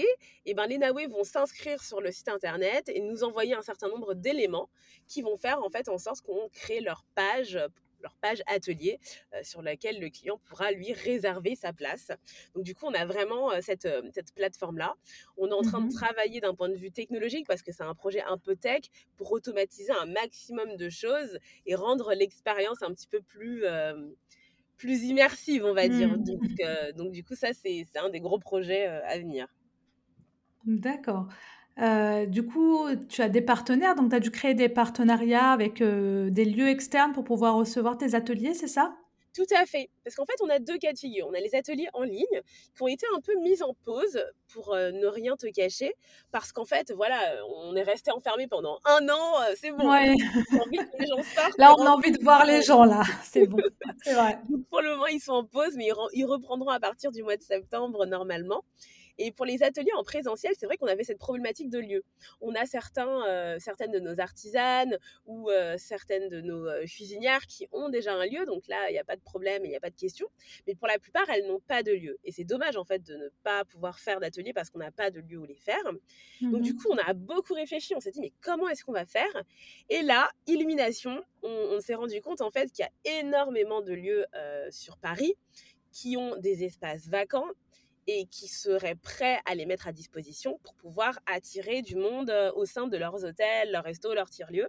[0.47, 3.89] eh ben, les Nawe vont s'inscrire sur le site internet et nous envoyer un certain
[3.89, 4.71] nombre d'éléments
[5.07, 7.59] qui vont faire en fait en sorte qu'on crée leur page
[8.05, 9.01] leur page atelier
[9.35, 12.13] euh, sur laquelle le client pourra lui réserver sa place.
[12.55, 14.95] Donc du coup, on a vraiment euh, cette, euh, cette plateforme-là.
[15.37, 17.85] On est en train de mmh travailler d'un point de vue technologique parce que c'est
[17.85, 18.83] un projet un peu tech
[19.17, 23.65] pour automatiser un maximum de choses et rendre l'expérience un petit peu plus
[24.77, 26.19] plus immersive, on va dire.
[26.19, 26.25] Mmh.
[26.25, 29.47] Donc, donc, du coup, ça, c'est un des gros projets à venir.
[30.67, 31.29] D'accord.
[31.81, 35.81] Euh, du coup, tu as des partenaires, donc tu as dû créer des partenariats avec
[35.81, 38.95] euh, des lieux externes pour pouvoir recevoir tes ateliers, c'est ça?
[39.35, 39.91] Tout à fait.
[40.05, 41.27] Parce qu'en fait, on a deux cas de figure.
[41.29, 42.41] On a les ateliers en ligne
[42.77, 45.93] qui ont été un peu mis en pause pour euh, ne rien te cacher.
[46.31, 47.19] Parce qu'en fait, voilà,
[47.57, 49.55] on est resté enfermé pendant un an.
[49.57, 49.91] c'est bon.
[49.91, 50.15] Ouais.
[51.59, 53.03] là, on a envie de voir les gens, là.
[53.25, 53.59] C'est bon.
[54.05, 54.39] C'est vrai.
[54.71, 57.43] pour le moment, ils sont en pause, mais ils reprendront à partir du mois de
[57.43, 58.63] septembre normalement.
[59.19, 62.03] Et pour les ateliers en présentiel, c'est vrai qu'on avait cette problématique de lieu.
[62.41, 67.47] On a certains, euh, certaines de nos artisanes ou euh, certaines de nos euh, cuisinières
[67.47, 69.77] qui ont déjà un lieu, donc là, il n'y a pas de problème, il n'y
[69.77, 70.27] a pas de question.
[70.67, 72.19] Mais pour la plupart, elles n'ont pas de lieu.
[72.25, 75.11] Et c'est dommage, en fait, de ne pas pouvoir faire d'atelier parce qu'on n'a pas
[75.11, 75.83] de lieu où les faire.
[76.51, 77.95] Donc, du Mmh coup, on a beaucoup réfléchi.
[77.95, 79.43] On s'est dit, mais comment est-ce qu'on va faire?
[79.89, 83.93] Et là, illumination, on, on s'est rendu compte, en fait, qu'il y a énormément de
[83.93, 84.27] lieux
[84.71, 85.35] sur Paris
[85.93, 87.47] qui ont des espaces vacants
[88.07, 92.65] et qui seraient prêts à les mettre à disposition pour pouvoir attirer du monde au
[92.65, 94.69] sein de leurs hôtels, leurs restos, leurs tiers-lieux.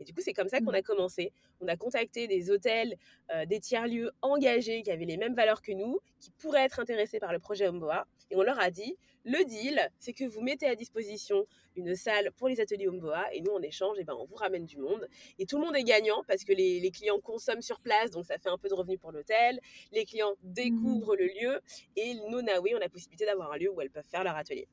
[0.00, 0.74] Et du coup, c'est comme ça qu'on Mmh.
[0.76, 1.32] a commencé.
[1.60, 2.96] On a contacté des hôtels,
[3.32, 7.18] euh, des tiers-lieux engagés qui avaient les mêmes valeurs que nous, qui pourraient être intéressés
[7.20, 8.06] par le projet Homboa.
[8.30, 12.30] Et on leur a dit, le deal, c'est que vous mettez à disposition une salle
[12.36, 15.06] pour les ateliers Homboa et nous, en échange, eh ben, on vous ramène du monde.
[15.38, 18.24] Et tout le monde est gagnant parce que les, les clients consomment sur place, donc
[18.26, 19.60] ça fait un peu de revenus pour l'hôtel.
[19.92, 21.60] Les clients Mmh découvrent le lieu
[21.96, 24.66] et nos Naoué ont la possibilité d'avoir un lieu où elles peuvent faire leur atelier.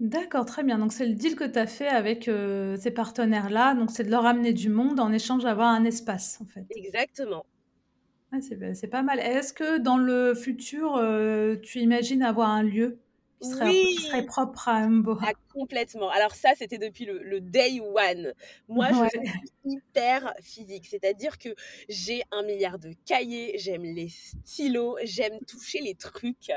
[0.00, 0.78] D'accord, très bien.
[0.78, 4.10] Donc c'est le deal que tu as fait avec, heu, ces partenaires-là, donc c'est de
[4.10, 6.64] leur amener du monde en échange d'avoir un espace, en fait?
[6.70, 7.44] Exactement.
[8.32, 9.18] Ah, c'est c'est pas mal.
[9.20, 13.00] Et est-ce que dans le futur, heu, tu imagines avoir un lieu?
[13.40, 14.86] Qui serait peu qui serait Oui propre à
[15.20, 15.32] Ah Mboa?
[15.52, 16.10] complètement.
[16.10, 18.34] Alors ça, c'était depuis le, le day one.
[18.68, 19.20] Moi, je suis
[19.64, 21.50] hyper physique, c'est-à-dire que
[21.88, 26.52] j'ai un milliard de cahiers, j'aime les stylos, j'aime toucher les trucs.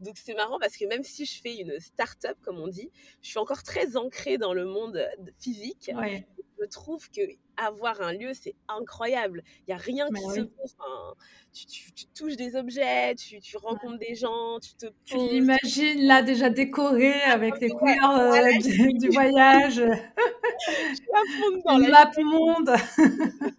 [0.00, 2.90] Donc c'est marrant parce que même si je fais une start-up, comme on dit,
[3.22, 5.90] je suis encore très ancrée dans le monde de- physique.
[5.90, 6.26] Ouais,
[6.60, 7.20] Je trouve que
[7.56, 9.42] avoir un lieu, c'est incroyable.
[9.66, 10.74] Il y a rien bah, qui se pose.
[10.78, 11.14] Enfin,
[11.52, 16.06] tu, tu- tu touches des objets, tu, tu rencontres des gens, tu te Tu l'imagines
[16.06, 19.82] là déjà décoré avec les Ouais, couleurs, voilà, heu, du du voyage, je
[21.72, 22.70] une Là, map monde.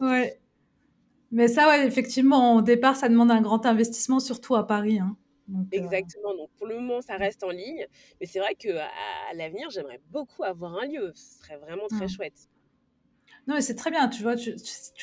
[0.00, 0.40] Ouais.
[1.32, 5.16] Mais ça, ouais, effectivement, au départ, ça demande un grand investissement, surtout à Paris, hein.
[5.50, 7.86] Donc, heu, Exactement, donc pour le moment, ça reste en ligne,
[8.20, 8.88] mais c'est vrai qu'à
[9.30, 12.08] à l'avenir, j'aimerais beaucoup avoir un lieu, ce serait vraiment très mmh.
[12.08, 12.48] chouette.
[13.46, 14.54] Non, mais c'est très bien, tu vois, tu,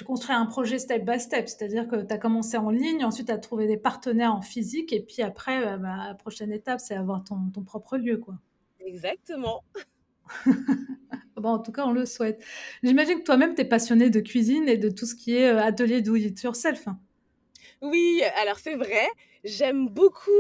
[0.06, 3.34] construis un projet step by step, c'est-à-dire que tu as commencé en ligne, ensuite tu
[3.34, 6.96] as trouvé des partenaires en physique, et puis après, euh, bah, la prochaine étape, c'est
[6.96, 8.36] avoir ton, ton propre lieu, quoi.
[8.80, 9.64] Exactement.
[11.38, 12.44] Bon, en tout cas, on le souhaite.
[12.82, 15.62] J'imagine que toi-même, tu es passionné de cuisine et de tout ce qui est euh,
[15.62, 16.88] atelier do it yourself.
[16.88, 17.00] hein.
[17.82, 19.08] Oui, alors c'est vrai,
[19.44, 20.32] j'aime beaucoup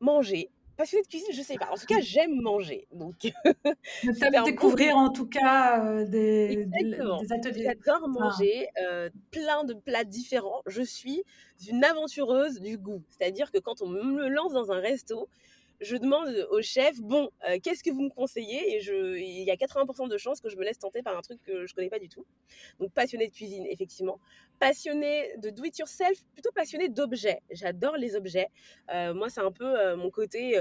[0.00, 0.50] manger.
[0.76, 1.70] Passionnée de cuisine, je sais pas.
[1.70, 2.88] En tout cas, j'aime manger.
[2.92, 3.14] Donc,
[4.04, 7.70] bon découvrir en tout cas euh, des, des, ateliers.
[7.84, 10.62] J'adore manger euh, plein de plats différents.
[10.66, 11.22] Je suis
[11.68, 13.02] une aventureuse du goût.
[13.10, 15.28] C'est-à-dire que quand on me lance dans un resto,
[15.80, 18.76] je demande au chef, bon, euh, qu'est-ce que vous me conseillez?
[18.76, 21.42] Et il y a 80% de chances que je me laisse tenter par un truc
[21.42, 22.24] que je connais pas du tout.
[22.80, 24.18] Donc passionnée de cuisine, effectivement.
[24.58, 27.40] Passionnée de do it yourself, plutôt passionnée d'objets.
[27.50, 28.48] J'adore les objets.
[28.92, 30.58] Euh, moi, c'est un peu euh, mon côté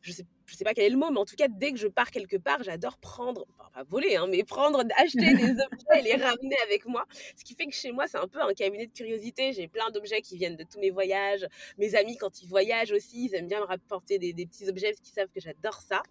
[0.00, 1.78] je sais, je sais pas quel est le mot, mais en tout cas, dès que
[1.78, 5.98] je pars quelque part, j'adore prendre, enfin, pas voler, hein, mais prendre, acheter des objets
[5.98, 7.04] et les ramener avec moi.
[7.36, 9.52] Ce qui fait que chez moi, c'est un peu un cabinet de curiosité.
[9.52, 11.46] J'ai plein d'objets qui viennent de tous mes voyages.
[11.78, 14.90] Mes amis, quand ils voyagent aussi, ils aiment bien me rapporter des, des petits objets
[14.90, 16.02] parce qu'ils savent que j'adore ça.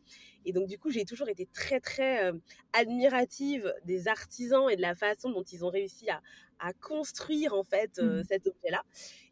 [0.46, 2.34] Et donc, du coup, j'ai toujours été très, très euh,
[2.74, 6.22] admirative des artisans et de la façon dont ils ont réussi à,
[6.60, 8.24] à construire, en fait, euh, hmm.
[8.24, 8.84] cet objet-là.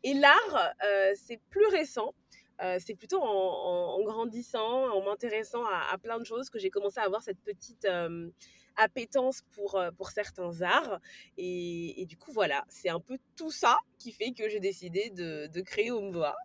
[0.04, 2.13] Et l'art, euh, c'est plus récent.
[2.62, 7.04] Euh, c'est plutôt en, grandissant, en m'intéressant à, plein de choses que j'ai commencé à
[7.04, 8.30] avoir cette petite euh,
[8.78, 11.00] appétence pour, euh, pour certains arts.
[11.38, 15.48] Et, du coup, voilà, c'est un peu tout ça qui fait que j'ai décidé de,
[15.48, 16.36] de créer Omvoa.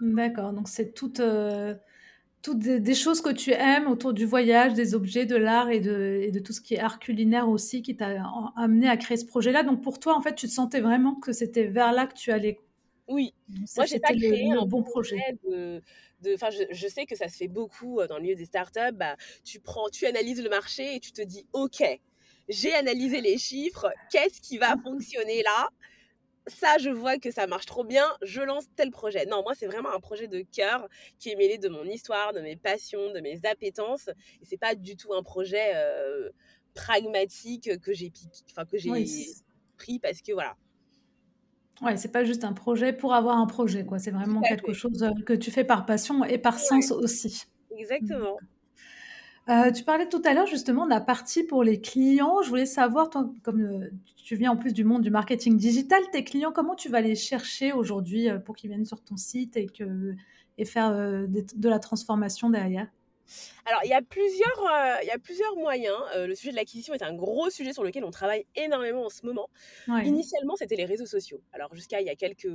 [0.00, 1.74] D'accord, donc c'est toutes, euh,
[2.42, 5.80] toutes des, des choses que tu aimes autour du voyage, des objets, de l'art et
[5.80, 8.96] de, et de tout ce qui est art culinaire aussi qui t'a en- amené à
[8.96, 9.62] créer ce projet-là.
[9.62, 12.32] Donc pour toi, en fait, tu te sentais vraiment que c'était vers là que tu
[12.32, 12.58] allais.
[13.10, 13.34] Oui,
[13.66, 15.20] ça, moi, j'ai pas créé un bon projet.
[15.44, 15.82] de,
[16.20, 18.44] de, enfin, je, je sais que ça se fait beaucoup euh, dans le milieu des
[18.46, 18.92] startups.
[18.94, 21.82] Bah, tu prends, tu analyses le marché et tu te dis, ok,
[22.48, 25.68] j'ai analysé les chiffres, qu'est-ce qui va fonctionner là?
[26.48, 29.26] Ça, je vois que ça marche trop bien, je lance tel projet.
[29.26, 32.40] Non, moi, c'est vraiment un projet de cœur qui est mêlé de mon histoire, de
[32.40, 34.08] mes passions, de mes appétences.
[34.42, 36.30] Et c'est pas du tout un projet euh,
[36.74, 39.44] pragmatique que j'ai piqué, enfin que j'ai Oui, c'est-
[39.78, 40.56] pris parce que voilà.
[41.82, 43.98] Ouais, c'est pas juste un projet pour avoir un projet, quoi.
[43.98, 44.72] C'est vraiment quelque fait.
[44.72, 47.44] chose euh, que tu fais par passion et par Ouais, sens aussi.
[47.70, 48.38] exactement.
[49.48, 52.42] Euh, tu parlais tout à l'heure justement de la partie pour les clients.
[52.42, 56.02] Je voulais savoir, toi, comme euh, tu viens en plus du monde du marketing digital,
[56.12, 59.56] tes clients, comment tu vas les chercher aujourd'hui euh, pour qu'ils viennent sur ton site
[59.56, 60.14] et, que,
[60.58, 62.86] et faire euh, des- de la transformation derrière?
[63.66, 65.98] Alors, il y a plusieurs, euh, il y a plusieurs moyens.
[66.14, 69.08] Euh, le sujet de l'acquisition est un gros sujet sur lequel on travaille énormément en
[69.10, 69.48] ce moment.
[69.88, 70.06] Ouais.
[70.06, 71.42] Initialement, c'était les réseaux sociaux.
[71.52, 72.52] Alors, jusqu'à il y a quelques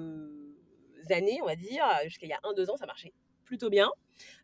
[1.09, 3.91] années, on va dire, jusqu'à il y a un, deux ans, ça marchait plutôt bien.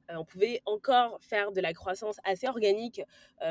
[0.09, 3.01] on pouvait encore faire de la croissance assez organique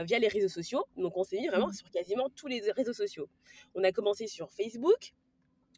[0.05, 0.85] via les réseaux sociaux.
[0.97, 1.73] Donc on s'est mis vraiment mmh.
[1.73, 3.29] sur quasiment tous les réseaux sociaux.
[3.75, 5.13] On a commencé sur Facebook,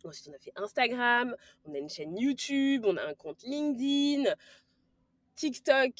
[0.04, 4.24] Ensuite, on a fait Instagram, on a une chaîne YouTube, on a un compte LinkedIn,
[5.36, 5.90] TikTok,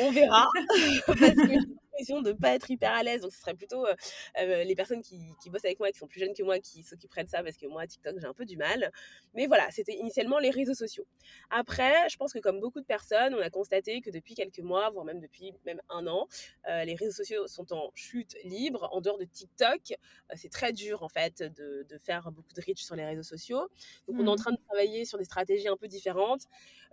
[0.00, 0.46] on verra.
[1.98, 3.22] de ne pas être hyper à l'aise.
[3.22, 3.94] Donc, ce serait plutôt euh,
[4.40, 6.82] euh, les personnes qui, qui, bossent avec moi, qui sont plus jeunes que moi, qui
[6.82, 8.90] s'occuperaient de ça, parce que moi, TikTok, j'ai un peu du mal.
[9.34, 11.06] Mais voilà, c'était initialement les réseaux sociaux.
[11.50, 14.90] Après, je pense que comme beaucoup de personnes, on a constaté que depuis quelques mois,
[14.90, 16.28] voire même depuis même un an,
[16.68, 18.88] euh, les réseaux sociaux sont en chute libre.
[18.92, 19.94] En dehors de TikTok,
[20.34, 23.68] c'est très dur, en fait, de, de, faire beaucoup de reach sur les réseaux sociaux.
[24.06, 24.36] Donc, on est en mmh.
[24.36, 26.42] train de travailler sur des stratégies un peu différentes,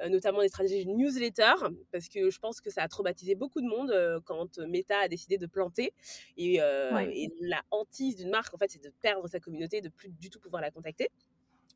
[0.10, 1.54] notamment des stratégies de newsletter,
[1.92, 3.94] parce que je pense que ça a traumatisé beaucoup de monde
[4.26, 5.94] quand Meta a décidé de planter.
[6.38, 10.10] Et, et la hantise d'une marque, en fait, c'est de perdre sa communauté, de plus
[10.10, 11.10] du tout pouvoir la contacter.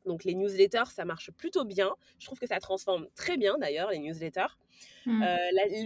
[0.06, 1.94] Donc les newsletters, ça marche plutôt bien.
[2.18, 4.56] Je trouve que ça transforme très bien d'ailleurs les newsletters.
[5.04, 5.22] Mmh.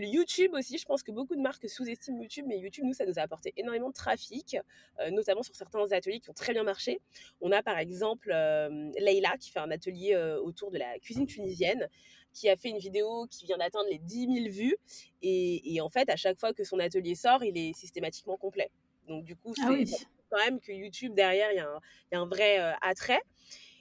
[0.03, 3.19] YouTube aussi, je pense que beaucoup de marques sous-estiment YouTube, mais YouTube, nous, ça nous
[3.19, 4.57] a apporté énormément de trafic,
[5.11, 7.01] notamment sur certains ateliers qui ont très bien marché.
[7.41, 11.89] On a par exemple Leila qui fait un atelier autour de la cuisine tunisienne
[12.35, 14.77] qui a fait une vidéo qui vient d'atteindre les 10 000 vues.
[15.23, 18.71] Et, en fait, à chaque fois que son atelier sort, il est systématiquement complet.
[19.09, 22.59] Donc, du coup, ah c'est quand même que YouTube, derrière, il y, a un vrai
[22.61, 23.23] euh, attrait.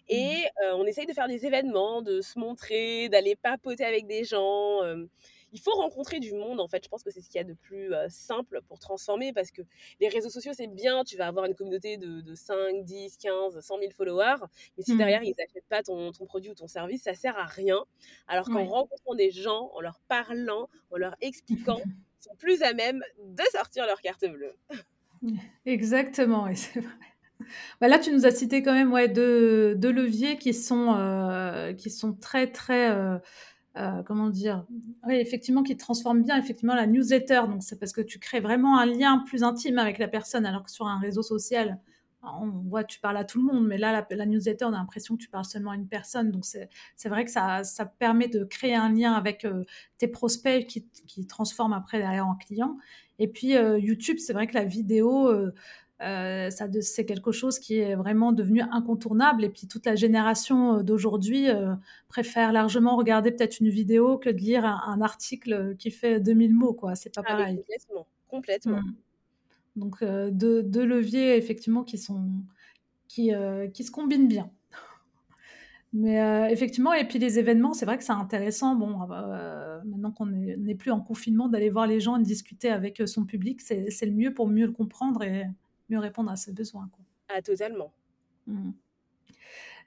[0.07, 0.65] Et mmh.
[0.65, 4.83] euh, on essaye de faire des événements, de se montrer, d'aller papoter avec des gens.
[4.83, 5.05] Euh,
[5.53, 6.83] il faut rencontrer du monde, en fait.
[6.83, 9.61] Je pense que c'est ce qu'il y a de plus simple pour transformer parce que
[9.99, 11.03] les réseaux sociaux, c'est bien.
[11.03, 14.45] Tu vas avoir une communauté de, 5, 10, 15, 100 000 followers.
[14.77, 14.97] Mais si mmh.
[14.97, 17.85] derrière, ils n'achètent pas ton, produit ou ton service, ça sert à rien.
[18.27, 22.73] Alors qu'en rencontrant des gens, en leur parlant, en leur expliquant, ils sont plus à
[22.73, 24.55] même de sortir leur carte bleue.
[25.65, 26.93] Exactement, et c'est vrai.
[27.81, 32.13] Bah là, tu nous as cité quand même ouais, deux, leviers qui sont, qui sont
[32.13, 33.17] très, très euh,
[34.05, 34.65] comment dire,
[35.07, 37.41] oui, effectivement, qui transforme bien effectivement la newsletter.
[37.49, 40.63] Donc, c'est parce que tu crées vraiment un lien plus intime avec la personne, alors
[40.63, 41.79] que sur un réseau social,
[42.23, 45.15] on voit, tu parles à tout le monde, mais là, la, newsletter, on a l'impression
[45.17, 46.31] que tu parles seulement à une personne.
[46.31, 49.63] Donc, c'est vrai que ça, ça, permet de créer un lien avec euh,
[49.97, 52.77] tes prospects qui, qui transforment après derrière en clients.
[53.19, 55.29] Et puis, euh, YouTube, c'est vrai que la vidéo,
[56.03, 56.49] euh,
[56.81, 59.43] c'est quelque chose qui est vraiment devenu incontournable.
[59.43, 61.73] Et puis toute la génération euh, d'aujourd'hui euh,
[62.09, 66.73] préfère largement regarder peut-être une vidéo que de lire un, article qui fait 2000 mots.
[66.73, 66.95] quoi.
[66.95, 67.57] C'est pas ah pareil.
[67.57, 68.07] complètement.
[68.27, 68.81] complètement.
[68.81, 68.95] Mmh.
[69.75, 72.29] Donc deux, leviers effectivement qui sont
[73.07, 73.31] qui,
[73.73, 74.51] qui se combinent bien.
[75.93, 78.75] Mais effectivement, et puis les événements, c'est vrai que c'est intéressant.
[78.75, 78.97] Bon,
[79.85, 83.61] maintenant qu'on n'est plus en confinement, d'aller voir les gens et discuter avec son public,
[83.61, 85.45] c'est le mieux pour mieux le comprendre et,
[85.89, 86.89] mieux répondre à ses besoins.
[86.91, 87.05] Quoi.
[87.29, 87.93] Ah, totalement.
[88.47, 88.71] Mmh.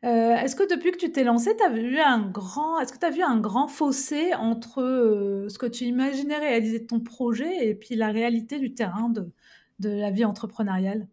[0.05, 2.99] Euh, est-ce que depuis que tu t'es lancé, tu as vu un grand, est-ce que
[2.99, 7.01] tu as vu un grand fossé entre euh, ce que tu imaginais réaliser de ton
[7.01, 9.33] projet et puis la réalité du terrain de,
[9.79, 11.09] de la vie entrepreneuriale?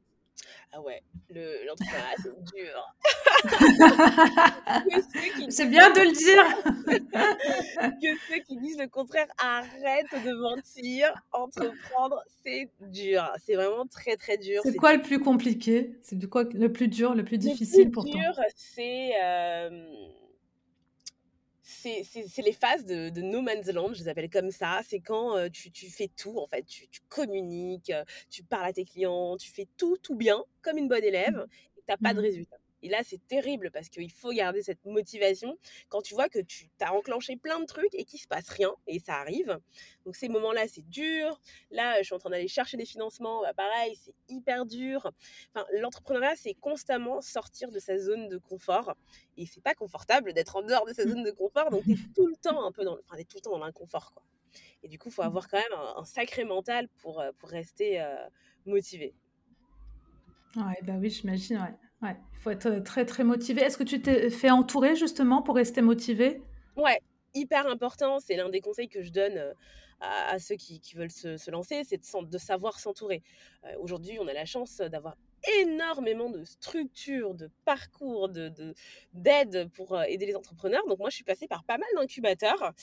[0.76, 2.96] Ah ouais, l'entrepreneuriat, c'est dur.
[5.50, 6.44] c'est bien de le dire.
[8.02, 11.14] que ceux qui disent le contraire, arrête de mentir.
[11.32, 13.32] Entreprendre, c'est dur.
[13.46, 14.62] C'est vraiment très, très dur.
[14.64, 15.96] C'est quoi le plus compliqué?
[16.02, 18.16] C'est quoi le plus dur, le plus difficile pour toi?
[18.16, 19.12] Le plus dur, c'est...
[19.22, 19.70] Euh,
[21.64, 24.82] c'est les phases de, no man's land, je les appelle comme ça.
[24.86, 26.64] C'est quand euh, tu, tu, fais tout, en fait.
[26.64, 30.78] Tu, tu, communiques, euh, tu parles à tes clients, tu fais tout, tout bien, comme
[30.78, 31.78] une bonne élève, mmh.
[31.78, 32.24] et tu n'as pas de mmh.
[32.24, 32.58] résultat.
[32.84, 36.70] Et là, c'est terrible parce qu'il faut garder cette motivation quand tu vois que tu
[36.82, 38.74] as enclenché plein de trucs et qu'il se passe rien.
[38.88, 39.58] Et ça arrive.
[40.06, 41.40] Donc, ces moments-là, c'est dur.
[41.72, 43.42] Là, je suis en train d'aller chercher des financements.
[43.42, 45.12] Bah, pareil, c'est hyper dur.
[45.56, 48.96] Enfin, l'entrepreneuriat, c'est constamment sortir de sa zone de confort.
[49.38, 51.70] Et c'est pas confortable d'être en dehors de sa zone de confort.
[51.72, 54.14] Donc, tu es tout le temps un peu dans, enfin, tout le temps dans l'inconfort,
[54.14, 54.24] quoi.
[54.84, 58.02] Et du coup, il faut avoir quand même un, sacré mental pour, euh, pour rester
[58.02, 58.28] euh,
[58.66, 59.16] motivé.
[60.58, 61.74] Ouais, bah oui, j'imagine, ouais.
[62.04, 63.62] Ouais, il faut être très très motivé.
[63.62, 66.42] Est-ce que tu t'es fait entourer justement pour rester motivé?
[66.76, 67.00] Ouais,
[67.34, 68.20] hyper important.
[68.20, 69.54] C'est l'un des conseils que je donne
[70.02, 73.24] à, ceux qui, veulent se, lancer, c'est de, de, savoir s'entourer.
[73.80, 75.16] Aujourd'hui, on a la chance d'avoir
[75.60, 78.52] énormément de structures, de parcours, de,
[79.14, 80.86] d'aide pour euh, aider les entrepreneurs.
[80.88, 82.74] Donc moi, je suis passée par pas mal d'incubateurs.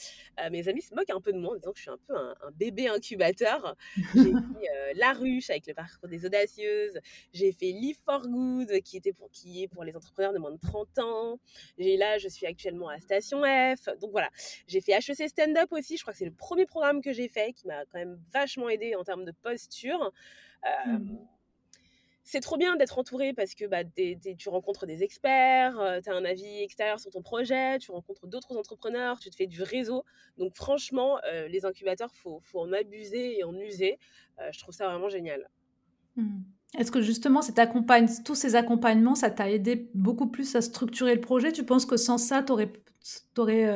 [0.41, 1.99] Euh, mes amis se moquent un peu de moi en disant que je suis un
[2.07, 3.77] peu un, bébé incubateur.
[3.97, 6.99] J'ai fait euh, La Ruche avec le parcours des audacieuses.
[7.33, 10.53] J'ai fait Live for Good qui, était pour, qui est pour les entrepreneurs de moins
[10.53, 11.39] de 30 ans.
[11.79, 13.89] J'ai là, je suis actuellement à Station F.
[14.01, 14.31] Donc voilà,
[14.67, 15.97] j'ai fait HEC Stand Up aussi.
[15.97, 18.69] Je crois que c'est le premier programme que j'ai fait qui m'a quand même vachement
[18.69, 20.13] aidé en termes de posture.
[20.87, 21.17] Mmh
[22.31, 23.83] c'est trop bien d'être entouré parce que bah,
[24.39, 28.57] tu rencontres des experts, tu as un avis extérieur sur ton projet, tu rencontres d'autres
[28.57, 30.05] entrepreneurs, tu te fais du réseau.
[30.39, 33.99] Donc franchement, les incubateurs, il faut, faut, en abuser et en user.
[34.53, 35.51] je trouve ça vraiment génial.
[36.15, 36.43] Mmh.
[36.79, 37.41] Est-ce que justement,
[38.25, 41.51] tous ces accompagnements, ça t'a aidé beaucoup plus à structurer le projet?
[41.51, 42.69] Tu penses que sans ça, tu aurais,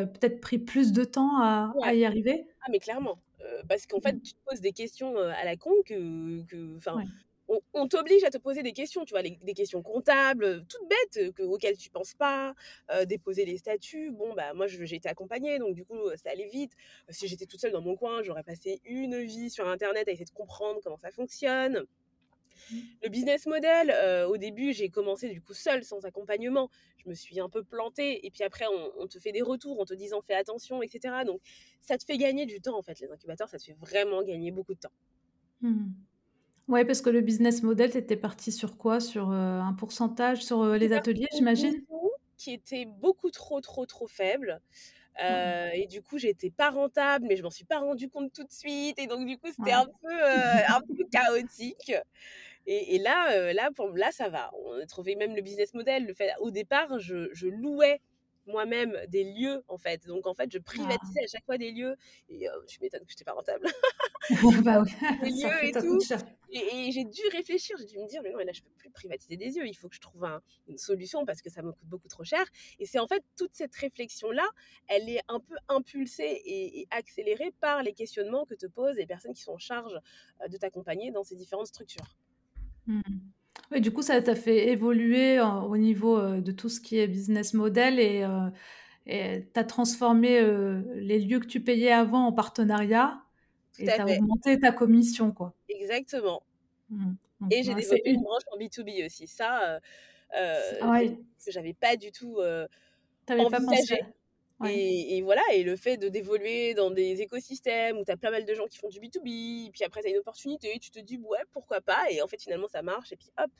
[0.06, 2.46] peut-être pris plus de temps à, y arriver?
[2.60, 3.18] Ah, mais clairement.
[3.68, 4.22] parce qu'en fait, mmh.
[4.22, 6.78] tu te poses des questions à la con que, que
[7.48, 11.42] on, t'oblige à te poser des questions, tu vois, des questions comptables, toutes bêtes, que,
[11.42, 12.54] auxquelles tu penses pas,
[13.06, 14.10] déposer les statuts.
[14.10, 16.72] Bon, bah, moi, j'ai été accompagnée, donc du coup, ça allait vite.
[17.10, 20.24] Si j'étais toute seule dans mon coin, j'aurais passé une vie sur Internet à essayer
[20.24, 21.84] de comprendre comment ça fonctionne.
[22.70, 22.76] Mmh.
[23.02, 23.94] Le business model,
[24.28, 26.70] au début, j'ai commencé du coup seule, sans accompagnement.
[27.04, 28.26] Je me suis un peu plantée.
[28.26, 28.66] Et puis après,
[28.98, 31.14] on, te fait des retours en te disant fais attention, etc.
[31.26, 31.40] Donc,
[31.80, 32.98] ça te fait gagner du temps, en fait.
[33.00, 34.92] Les incubateurs, ça te fait vraiment gagner beaucoup de temps.
[35.60, 35.90] Mmh.
[36.68, 39.00] Ouais, parce que le business model, tu étais parti sur quoi?
[39.00, 41.84] Sur un pourcentage sur les ateliers, j'imagine?
[42.36, 44.60] Qui était beaucoup trop, trop, trop faible.
[45.20, 48.52] et du coup, j'étais pas rentable, mais je m'en suis pas rendu compte tout de
[48.52, 48.98] suite.
[48.98, 50.24] Et donc, du coup, c'était un, peu,
[50.68, 51.92] un peu chaotique.
[52.66, 54.50] Et, là, là, pour, là, ça va.
[54.64, 56.06] On a trouvé même le business model.
[56.06, 58.00] Le fait, au départ, je, je louais
[58.46, 60.06] moi-même des lieux en fait.
[60.06, 61.24] Donc en fait, je privatisais ah.
[61.24, 61.96] à chaque fois des lieux
[62.28, 63.66] et je m'étonne que je n'étais pas rentable.
[64.64, 64.90] bah oui,
[65.22, 65.98] des lieux et tout.
[66.50, 68.90] Et, j'ai dû réfléchir, j'ai dû me dire mais non, mais là je peux plus
[68.90, 70.26] privatiser des lieux, il faut que je trouve
[70.68, 72.44] une solution parce que ça me coûte beaucoup trop cher.
[72.78, 74.46] Et c'est en fait toute cette réflexion là,
[74.88, 79.34] elle est un peu impulsée et, accélérée par les questionnements que te posent les personnes
[79.34, 79.98] qui sont en charge
[80.48, 82.16] de t'accompagner dans ces différentes structures.
[82.86, 83.00] Mmh
[83.76, 87.98] du coup, ça t'a fait évoluer au niveau de tout ce qui est business model
[87.98, 88.24] et
[89.06, 90.40] tu as transformé
[90.94, 93.20] les lieux que tu payais avant en partenariat
[93.78, 95.32] et tu as augmenté ta commission.
[95.32, 95.54] quoi.
[95.68, 96.42] Exactement.
[96.90, 97.14] Mmh.
[97.50, 99.26] Et j'ai développé une branche en B2B aussi.
[99.26, 99.80] Ça,
[100.32, 102.38] ah que j'avais pas du tout
[103.28, 104.00] envisagé.
[104.66, 108.44] Et, voilà, et le fait de d'évoluer dans des écosystèmes où tu as pas mal
[108.44, 111.18] de gens qui font du B2B, puis après tu as une opportunité, tu te dis
[111.18, 113.50] ouais, pourquoi pas, et en fait finalement ça marche, et puis hop,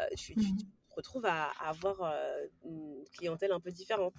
[0.00, 0.42] euh, tu, mmh
[0.90, 4.14] te retrouves à, avoir euh, une clientèle un peu différente.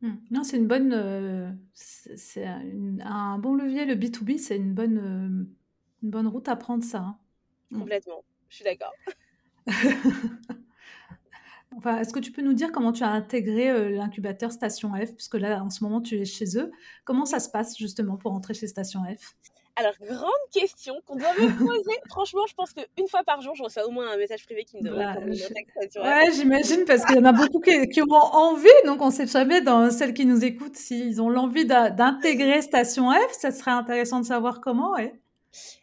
[0.00, 0.14] Mmh.
[0.30, 5.46] Non, c'est une bonne, euh, c'est un bon levier, le B2B, c'est une bonne,
[6.02, 7.00] une bonne route à prendre ça.
[7.00, 7.18] Hein.
[7.70, 7.80] Mmh.
[7.80, 8.94] Complètement, je suis d'accord.
[11.76, 15.12] Enfin, est-ce que tu peux nous dire comment tu as intégré euh, l'incubateur Station F,
[15.12, 16.70] puisque là, en ce moment, tu es chez eux.
[17.04, 19.36] Comment ça se passe justement pour entrer chez Station F?
[19.78, 21.98] Alors, grande question qu'on doit me poser.
[22.08, 24.78] Franchement, je pense qu'une fois par jour, je reçois au moins un message privé qui
[24.78, 26.00] me demande je...
[26.00, 28.68] Ouais, j'imagine, parce qu'il y en a beaucoup qui, qui, auront envie.
[28.86, 33.10] Donc, on ne sait jamais, dans celles qui nous écoutent, s'ils ont l'envie d'intégrer Station
[33.10, 33.32] F.
[33.32, 34.92] Ça serait intéressant de savoir comment.
[34.92, 35.12] Ouais.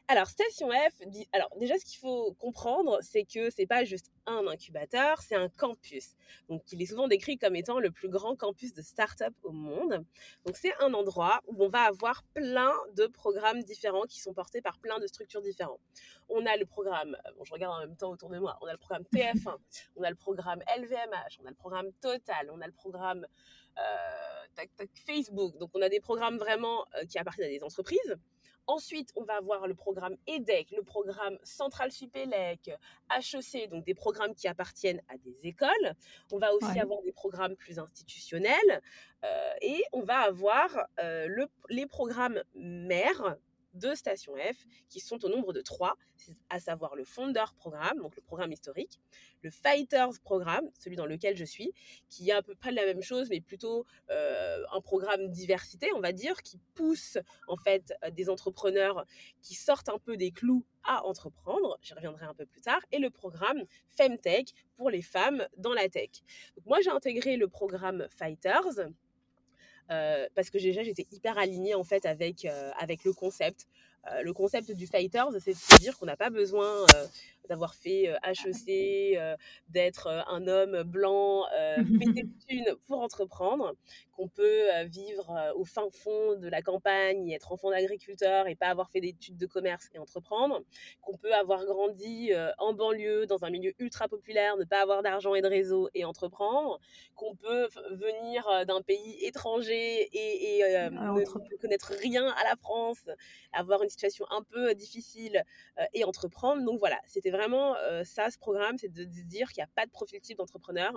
[0.07, 4.47] Alors, Station F, alors déjà, ce qu'il faut comprendre, c'est que c'est pas juste un
[4.47, 6.15] incubateur, c'est un campus.
[6.49, 10.05] Donc, il est souvent décrit comme étant le plus grand campus de start-up au monde.
[10.45, 14.61] Donc, c'est un endroit où on va avoir plein de programmes différents qui sont portés
[14.61, 15.81] par plein de structures différentes.
[16.29, 18.67] On a le programme, euh, bon, je regarde en même temps autour de moi, on
[18.67, 19.55] a le programme TF1,
[19.95, 23.25] on a le programme LVMH, on a le programme Total, on a le programme
[23.77, 24.65] euh,
[25.07, 25.57] Facebook.
[25.57, 28.17] Donc, on a des programmes vraiment euh, qui appartiennent à des entreprises.
[28.67, 32.71] Ensuite, on va avoir le programme EDEC, le programme Central Supélec,
[33.11, 35.95] HEC, donc des programmes qui appartiennent à des écoles.
[36.31, 38.81] On va aussi avoir des programmes plus institutionnels
[39.25, 43.37] euh, et on va avoir euh, les programmes mères
[43.73, 45.97] deux stations F qui sont au nombre de trois,
[46.49, 48.99] à savoir le Founder Programme, donc le programme historique,
[49.41, 51.73] le Fighters Programme, celui dans lequel je suis,
[52.09, 55.99] qui est à peu près la même chose, mais plutôt euh, un programme diversité, on
[55.99, 59.05] va dire, qui pousse en fait euh, des entrepreneurs
[59.41, 62.99] qui sortent un peu des clous à entreprendre, j'y reviendrai un peu plus tard, et
[62.99, 66.09] le programme Femtech pour les femmes dans la tech.
[66.55, 68.89] Donc moi j'ai intégré le programme Fighters,
[69.87, 73.67] parce que déjà j'étais hyper alignée en fait avec, euh, avec le concept.
[74.11, 76.85] Euh, le concept du Fighters, c'est de se dire qu'on n'a pas besoin
[77.49, 79.17] d'avoir fait HEC,
[79.69, 81.45] d'être un homme blanc,
[81.77, 83.73] pété de pour entreprendre,
[84.11, 88.89] qu'on peut vivre au fin fond de la campagne être enfant d'agriculteur et pas avoir
[88.89, 90.61] fait d'études de commerce et entreprendre,
[91.01, 95.35] qu'on peut avoir grandi en banlieue dans un milieu ultra populaire, ne pas avoir d'argent
[95.35, 96.79] et de réseau et entreprendre,
[97.15, 103.05] qu'on peut venir d'un pays étranger et, et ah, ne connaître rien à la France,
[103.51, 105.43] avoir une situation un peu difficile
[105.93, 106.63] et entreprendre.
[106.63, 109.91] Donc voilà, c'était vraiment ça, ce programme, c'est de, dire qu'il n'y a pas de
[109.91, 110.93] profil type d'entrepreneur.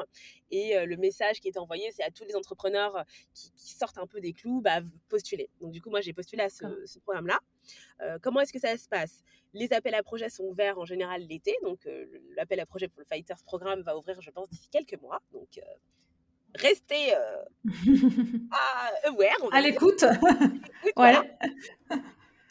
[0.50, 4.20] Et le message qui est envoyé, c'est à tous les entrepreneurs qui, sortent un peu
[4.20, 5.50] des clous, bah, postuler.
[5.60, 7.38] Donc du coup, moi, j'ai postulé à ce, programme-là.
[8.22, 9.22] comment est-ce que ça se passe?
[9.54, 11.56] Les appels à projets sont ouverts en général l'été.
[11.62, 11.88] Donc
[12.36, 15.22] l'appel à projet pour le Fighters programme va ouvrir, je pense, d'ici quelques mois.
[15.32, 15.60] Donc
[16.54, 17.14] restez
[18.50, 19.48] à, aware.
[19.52, 20.04] À l'écoute.
[20.96, 21.24] voilà.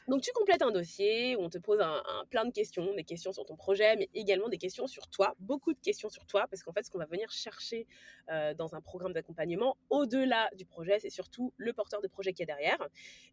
[0.07, 3.33] Donc tu complètes un dossier où on te pose un, plein de questions, des questions
[3.33, 6.61] sur ton projet, mais également des questions sur toi, beaucoup de questions sur toi, parce
[6.61, 7.87] qu'en fait ce qu'on va venir chercher
[8.29, 12.43] euh, dans un programme d'accompagnement, au-delà du projet, c'est surtout le porteur de projet qui
[12.43, 12.77] est derrière.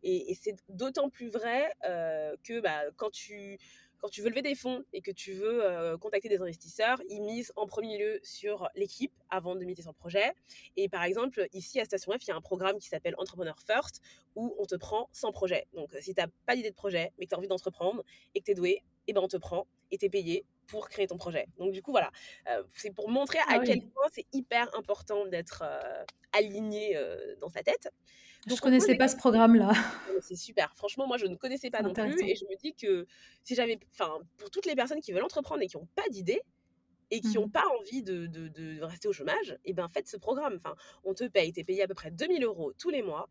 [0.02, 3.58] Et, c'est d'autant plus vrai euh, que bah, quand tu
[4.02, 7.22] quand tu veux lever des fonds et que tu veux euh, contacter des investisseurs, ils
[7.22, 10.34] misent en premier lieu sur l'équipe avant de miser sur le projet.
[10.76, 13.56] Et par exemple, ici à Station F, il y a un programme qui s'appelle Entrepreneur
[13.64, 14.02] First
[14.34, 15.68] où on te prend sans projet.
[15.74, 18.02] Donc si tu n'as pas d'idée de projet mais que tu as envie d'entreprendre
[18.34, 20.88] et que tu es doué, eh ben on te prend et tu es payé pour
[20.88, 21.46] créer ton projet.
[21.58, 22.10] Donc du coup, voilà,
[22.48, 26.98] euh, c'est pour montrer à ah quel point c'est hyper important d'être euh, aligné
[27.40, 27.90] dans sa tête.
[28.46, 29.72] Je ne connaissais pas ce programme-là.
[30.22, 30.72] C'est super.
[30.76, 32.20] Franchement, moi, je ne connaissais pas non plus.
[32.22, 33.06] Et je me dis que
[33.44, 33.78] si j'avais.
[33.92, 36.42] Enfin, pour toutes les personnes qui veulent entreprendre et qui n'ont pas d'idée,
[37.12, 39.86] et qui n'ont mmh pas envie de, de, de, rester au chômage, et eh ben
[39.88, 40.54] faites ce programme.
[40.56, 43.28] Enfin, on te paye, tu es payé à peu près 2000 euros tous les mois.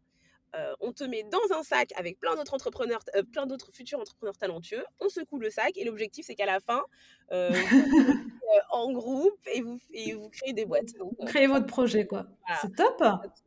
[0.56, 4.00] Euh, on te met dans un sac avec plein d'autres entrepreneurs, euh, plein d'autres futurs
[4.00, 4.84] entrepreneurs talentueux.
[5.00, 6.84] On secoue le sac et l'objectif c'est qu'à la fin,
[7.32, 7.52] euh,
[8.72, 10.90] en groupe et vous, et vous créez des boîtes.
[11.00, 12.28] vous créez votre projet quoi.
[12.62, 13.02] C'est top.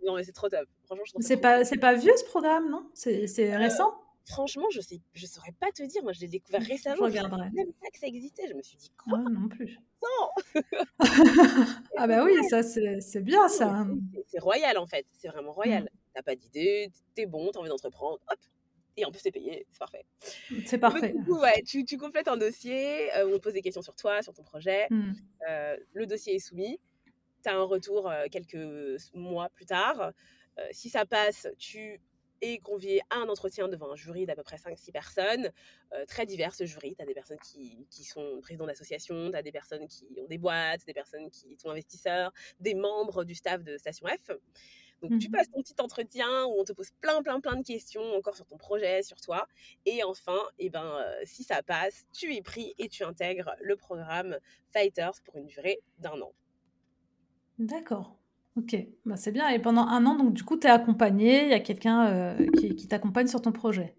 [0.06, 0.66] Non mais c'est trop top.
[0.86, 2.88] Franchement, c'est pas c'est pas vieux ce programme non?
[2.94, 3.94] C'est récent?
[4.26, 6.02] Franchement, je sais, je saurais pas te dire.
[6.02, 6.96] Moi, je l'ai découvert récemment.
[6.96, 7.50] Je regarderai.
[7.50, 8.48] même pas que ça existait.
[8.48, 9.18] Je me suis dit quoi?
[9.20, 9.78] ah, Non plus.
[10.02, 10.62] Non.
[11.98, 13.86] ah bah oui, ça c'est bien ça.
[14.28, 15.04] C'est royal en fait.
[15.12, 15.84] C'est vraiment royal.
[15.84, 18.38] Mm t'as pas d'idée, t'es bon, t'as envie d'entreprendre, hop,
[18.96, 20.04] et en plus t'es payé, c'est parfait.
[20.66, 21.12] C'est parfait.
[21.12, 23.94] Du coup, ouais, tu, tu, complètes un dossier euh, on te pose des questions sur
[23.96, 24.86] toi, sur ton projet.
[24.90, 25.12] Mmh.
[25.48, 26.78] Euh, le dossier est soumis,
[27.42, 28.58] tu as un retour euh, quelques
[29.14, 30.12] mois plus tard.
[30.70, 32.00] si ça passe, tu
[32.40, 35.50] es convié à un entretien devant un jury d'à peu près 5-6 personnes,
[36.06, 36.94] très divers ce jury.
[36.94, 40.26] Tu as des personnes qui, qui sont présidents d'associations, tu as des personnes qui ont
[40.26, 44.30] des boîtes, des personnes qui sont investisseurs, des membres du staff de Station F.
[45.04, 47.62] Donc, tu mmh passes ton petit entretien où on te pose plein, plein, plein de
[47.62, 49.46] questions encore sur ton projet, sur toi.
[49.84, 53.76] Et enfin, eh ben, euh, si ça passe, tu es pris et tu intègres le
[53.76, 54.38] programme
[54.72, 56.32] Fighters pour une durée d'un an.
[57.58, 58.16] D'accord.
[58.56, 59.48] Ok, bah, c'est bien.
[59.50, 62.46] Et pendant un an, donc du coup, tu es accompagné, il y a quelqu'un euh,
[62.58, 63.96] qui, qui t'accompagne sur ton projet?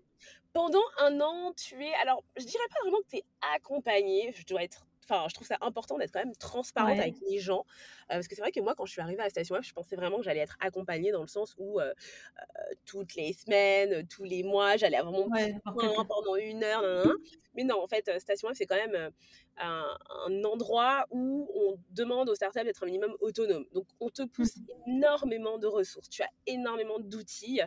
[0.53, 1.93] Pendant un an, tu es.
[2.01, 3.23] Alors, je dirais pas vraiment que tu es
[3.55, 7.39] accompagné, je dois être enfin, je trouve ça important d'être quand même transparente avec les
[7.39, 7.65] gens.
[8.11, 9.63] Euh, parce que c'est vrai que moi, quand je suis arrivée à la station F,
[9.63, 11.93] je pensais vraiment que j'allais être accompagnée dans le sens où euh,
[12.39, 16.83] euh, toutes les semaines, tous les mois, j'allais avoir mon point pendant une heure.
[17.55, 19.11] Mais non, en fait, station F, c'est quand même
[19.57, 23.65] un, endroit où on demande aux startups d'être un minimum autonome.
[23.73, 26.09] Donc, on te pousse mmh énormément de ressources.
[26.09, 27.61] Tu as énormément d'outils.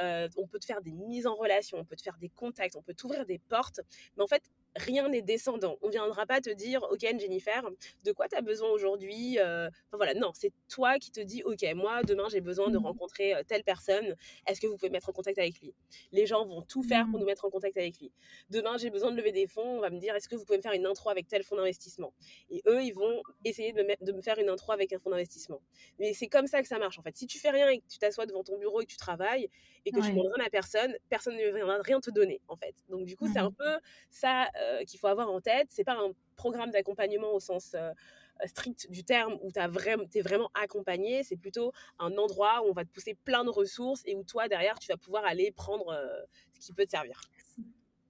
[0.00, 2.82] on peut te faire des mises en relation, on peut te faire des contacts, on
[2.82, 3.80] peut t'ouvrir des portes.
[4.16, 4.42] Mais en fait,
[4.76, 5.76] rien n'est descendant.
[5.82, 7.62] On ne viendra pas te dire, OK, Jennifer,
[8.04, 11.42] de quoi tu as besoin aujourd'hui euh, Enfin voilà, non, c'est toi qui te dis,
[11.44, 14.14] OK, moi, demain, j'ai besoin de mmh rencontrer euh, telle personne.
[14.46, 15.72] Est-ce que vous pouvez mettre en contact avec lui?
[16.12, 17.20] Les gens vont tout faire pour mmh.
[17.20, 18.12] nous mettre en contact avec lui.
[18.50, 19.78] Demain, j'ai besoin de lever des fonds.
[19.78, 21.56] On va me dire, est-ce que vous pouvez me faire une intro avec tel fonds
[21.56, 22.12] d'investissement?
[22.50, 25.10] Et eux, ils vont essayer de me, de me faire une intro avec un fonds
[25.10, 25.62] d'investissement.
[25.98, 27.16] Mais c'est comme ça que ça marche, en fait.
[27.16, 29.48] Si tu fais rien et que tu t'assois devant ton bureau et que tu travailles
[29.86, 32.56] et que tu ne demandes rien à personne, personne ne viendra rien te donner, en
[32.56, 32.74] fait.
[32.88, 33.78] Donc, du coup, c'est un peu
[34.10, 34.48] ça
[34.86, 35.68] qu'il faut avoir en tête.
[35.70, 40.20] C'est pas un programme d'accompagnement au sens euh, strict du terme où tu vraiment, es
[40.20, 41.22] vraiment accompagné.
[41.22, 44.48] C'est plutôt un endroit où on va te pousser plein de ressources et où toi,
[44.48, 46.06] derrière, tu vas pouvoir aller prendre euh,
[46.54, 47.20] ce qui peut te servir.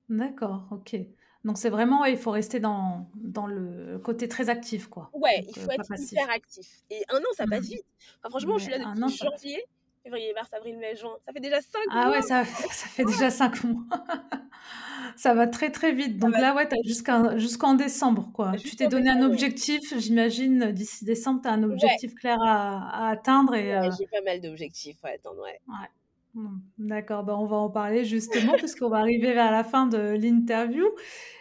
[0.09, 0.97] D'accord, ok.
[1.45, 5.11] Donc c'est vraiment, il faut rester dans, dans le côté très actif, quoi.
[5.13, 6.83] Ouais, il faut être hyper actif.
[6.89, 7.75] Et un an, ça passe mmh.
[7.75, 7.87] vite.
[8.31, 9.65] franchement, je suis là depuis janvier
[10.05, 11.17] février, mars, avril, mai, juin.
[11.27, 12.03] Ça fait déjà 5 mois.
[12.05, 13.83] Ah ouais, ça, ça fait déjà 5 mois.
[15.17, 16.19] ça va très très vite.
[16.19, 18.53] Donc là, ouais, tu as jusqu'en décembre, quoi.
[18.57, 23.55] tu t'es donné un objectif, j'imagine, d'ici décembre, tu as un objectif clair à, atteindre.
[23.55, 25.61] Et, euh J'ai pas mal d'objectifs à atteindre, ouais.
[26.79, 30.85] D'accord, bah on va en parler justement, puisqu'on va arriver vers la fin de l'interview.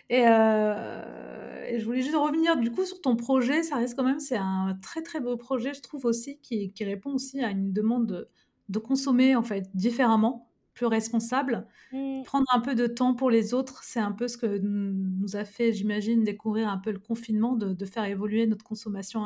[0.09, 3.63] Et, euh, et, je voulais juste revenir du coup sur ton projet.
[3.63, 6.83] Ça reste quand même, c'est un très très beau projet, je trouve aussi, qui, qui
[6.83, 8.29] répond aussi à une demande
[8.69, 12.23] de, consommer en fait différemment, plus responsable, mmh.
[12.23, 13.83] prendre un peu de temps pour les autres.
[13.83, 17.85] C'est un peu ce que nous a fait, j'imagine, découvrir un peu le confinement, de,
[17.85, 19.23] faire évoluer notre consommation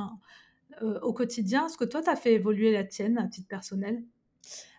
[0.82, 1.68] euh, au quotidien.
[1.68, 4.04] Est-ce que toi, tu as fait évoluer la tienne à titre personnel?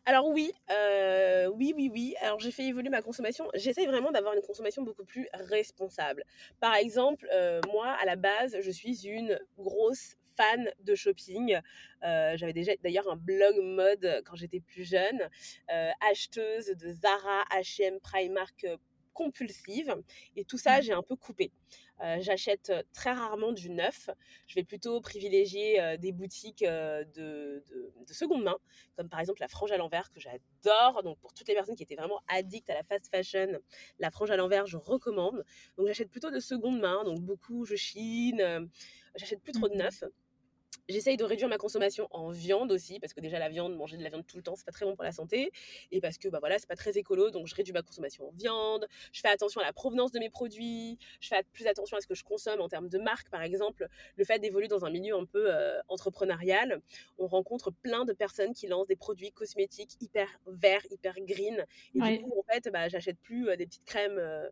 [0.08, 2.14] Alors oui, euh, oui, oui, oui.
[2.22, 3.46] Alors j'ai fait évoluer ma consommation.
[3.52, 6.24] J'essaye vraiment d'avoir une consommation beaucoup plus responsable.
[6.60, 11.58] Par exemple, euh, moi, à la base, je suis une grosse fan de shopping.
[12.04, 15.28] Euh, j'avais déjà d'ailleurs un blog mode quand j'étais plus jeune,
[16.00, 18.66] acheteuse de Zara, H&M, Primark
[19.12, 19.96] compulsive.
[20.36, 20.82] Et tout ça, mmh.
[20.82, 21.50] j'ai un peu coupé.
[22.00, 24.08] Euh, j'achète très rarement du neuf.
[24.46, 27.64] Je vais plutôt privilégier des boutiques de,
[28.06, 28.56] de, seconde main,
[28.96, 31.02] comme par exemple la Frange à l'envers que j'adore.
[31.02, 33.58] Donc pour toutes les personnes qui étaient vraiment addictes à la fast fashion,
[33.98, 35.44] la Frange à l'envers, je recommande.
[35.76, 37.02] Donc j'achète plutôt de seconde main.
[37.02, 38.70] Donc beaucoup, je chine.
[39.16, 40.04] j'achète plus trop de mmh neuf.
[40.88, 44.02] J'essaye de réduire ma consommation en viande aussi, parce que déjà la viande, manger de
[44.02, 45.50] la viande tout le temps, c'est pas très bon pour la santé,
[45.90, 48.32] et parce que bah voilà, c'est pas très écolo, donc je réduis ma consommation en
[48.32, 48.86] viande.
[49.12, 50.98] Je fais attention à la provenance de mes produits.
[51.20, 53.88] Je fais plus attention à ce que je consomme en termes de marque, par exemple.
[54.16, 56.80] Le fait d'évoluer dans un milieu un peu euh, entrepreneurial,
[57.18, 61.64] on rencontre plein de personnes qui lancent des produits cosmétiques hyper verts, hyper green,
[61.94, 64.48] et du coup en fait, bah, j'achète plus euh, des petites crèmes euh,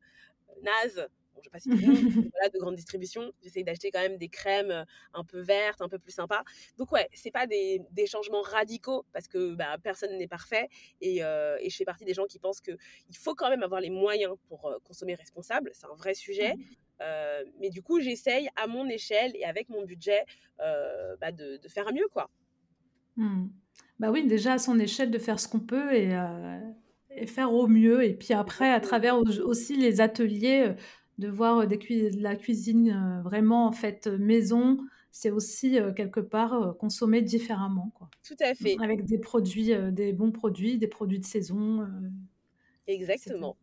[0.63, 4.29] nazes bon, je sais pas si voilà, de grande distribution, j'essaye d'acheter quand même des
[4.29, 4.85] crèmes euh,
[5.15, 6.43] un peu vertes, un peu plus sympas.
[6.79, 10.69] Donc ouais, c'est pas des, des, changements radicaux parce que bah, personne n'est parfait
[11.01, 12.77] et, euh, et, je fais partie des gens qui pensent qu'il
[13.19, 16.55] faut quand même avoir les moyens pour euh, consommer responsable, c'est un vrai sujet.
[16.55, 17.51] Mmh.
[17.61, 20.25] mais du coup, j'essaye à mon échelle et avec mon budget
[20.59, 22.31] bah, de, de, faire mieux, quoi.
[23.17, 23.49] Mmh.
[23.99, 26.17] Bah oui, déjà à son échelle de faire ce qu'on peut et,
[27.11, 28.03] et, faire au mieux.
[28.03, 30.75] Et puis après, à travers aussi les ateliers,
[31.19, 34.79] de voir des la cuisine vraiment en fait maison,
[35.11, 37.91] c'est aussi quelque part consommer différemment.
[37.95, 38.11] Quoi.
[38.23, 38.77] Tout à fait.
[38.83, 41.87] Avec des produits, des bons produits, des produits de saison.
[42.87, 43.57] Exactement.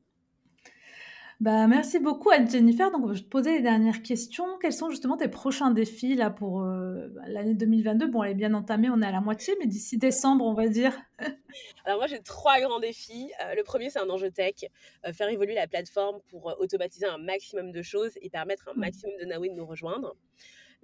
[1.43, 2.89] Bah, merci beaucoup à Jennifer.
[2.89, 4.45] Donc, je vais te poser les dernières questions.
[4.61, 8.33] Quels sont justement tes prochains défis là pour euh, bah, l'année 2022 Bon, elle est
[8.33, 10.97] bien entamée, on est à la moitié, mais d'ici décembre, on va dire.
[11.85, 13.29] Alors moi, j'ai trois grands défis.
[13.43, 14.53] Euh, le premier, c'est un enjeu tech,
[15.05, 19.17] euh, faire évoluer la plateforme pour automatiser un maximum de choses et permettre un maximum
[19.19, 20.15] de Naoui de nous rejoindre.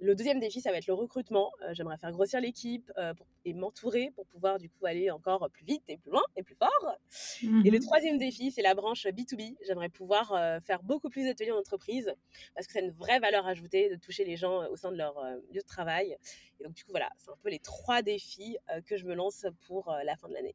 [0.02, 1.52] Le deuxième défi, ça va être le recrutement.
[1.62, 3.12] Euh, j'aimerais faire grossir l'équipe euh,
[3.44, 6.54] et m'entourer pour pouvoir du coup aller encore plus vite et plus loin et plus
[6.54, 6.96] fort.
[7.42, 9.56] Et le mmh troisième défi, c'est la branche B2B.
[9.66, 12.12] J'aimerais pouvoir euh, faire beaucoup plus d'ateliers en entreprise
[12.54, 15.22] parce que c'est une vraie valeur ajoutée de toucher les gens au sein de leur
[15.52, 16.16] lieu de travail.
[16.60, 19.44] Et donc du coup, voilà, c'est un peu les trois défis que je me lance
[19.66, 20.54] pour la fin de l'année.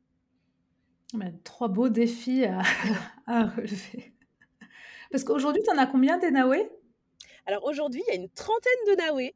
[1.43, 2.61] trois beaux défis à,
[3.55, 4.13] relever.
[5.11, 6.69] Parce qu'aujourd'hui, tu en as combien, Denaoué
[7.45, 9.35] alors aujourd'hui, il y a une trentaine de Naoué.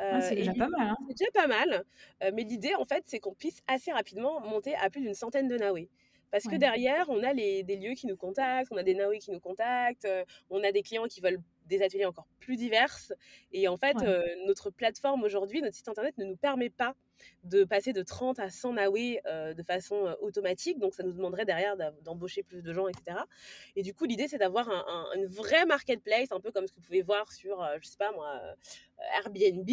[0.00, 0.88] Ah, c'est déjà pas mal.
[0.88, 0.96] Hein.
[1.08, 1.84] C'est déjà pas mal.
[2.32, 5.56] mais l'idée, en fait, c'est qu'on puisse assez rapidement monter à plus d'une centaine de
[5.56, 5.88] Naoué.
[6.30, 9.18] Parce que derrière, on a les, des lieux qui nous contactent, on a des Naoué
[9.18, 10.08] qui nous contactent,
[10.50, 13.12] on a des clients qui veulent des ateliers encore plus diverses.
[13.52, 13.96] Et en fait,
[14.46, 16.94] notre plateforme aujourd'hui, notre site internet ne nous permet pas
[17.44, 20.78] de passer de 30 à 100 Naoué de façon automatique.
[20.78, 23.18] Donc, ça nous demanderait derrière d'embaucher plus de gens, etc.
[23.76, 26.80] Et du coup, l'idée, c'est d'avoir un, une vraie marketplace, un peu comme ce que
[26.80, 28.40] vous pouvez voir sur, je sais pas moi,
[29.16, 29.70] Airbnb.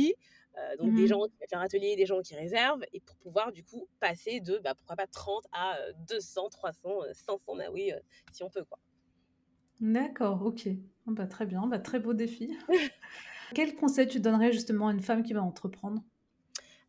[0.58, 3.16] Euh, donc des mmh gens qui mettent leur atelier, des gens qui réservent, et pour
[3.18, 5.78] pouvoir du coup passer de, bah, pourquoi pas 30 à
[6.10, 7.92] 200, 300, 500 Naoui
[8.34, 8.66] si on peut.
[8.66, 8.78] quoi.
[9.80, 10.68] D'accord, ok.
[11.08, 12.58] Ah bah, très bien, bah, très beau défi.
[13.56, 16.02] Quel conseil tu donnerais justement à une femme qui va entreprendre?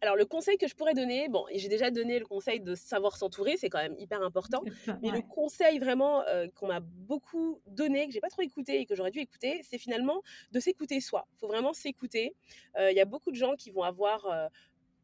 [0.02, 3.16] Alors, le conseil que je pourrais donner, bon, j'ai déjà donné le conseil de savoir
[3.16, 4.60] s'entourer, c'est quand même hyper important.
[5.00, 8.84] Mais le conseil vraiment euh, qu'on m'a beaucoup donné, que j'ai pas trop écouté et
[8.84, 11.28] que j'aurais dû écouter, c'est finalement de s'écouter soi.
[11.34, 12.34] Il faut vraiment s'écouter.
[12.76, 14.48] Euh, il y a beaucoup de gens qui vont avoir euh,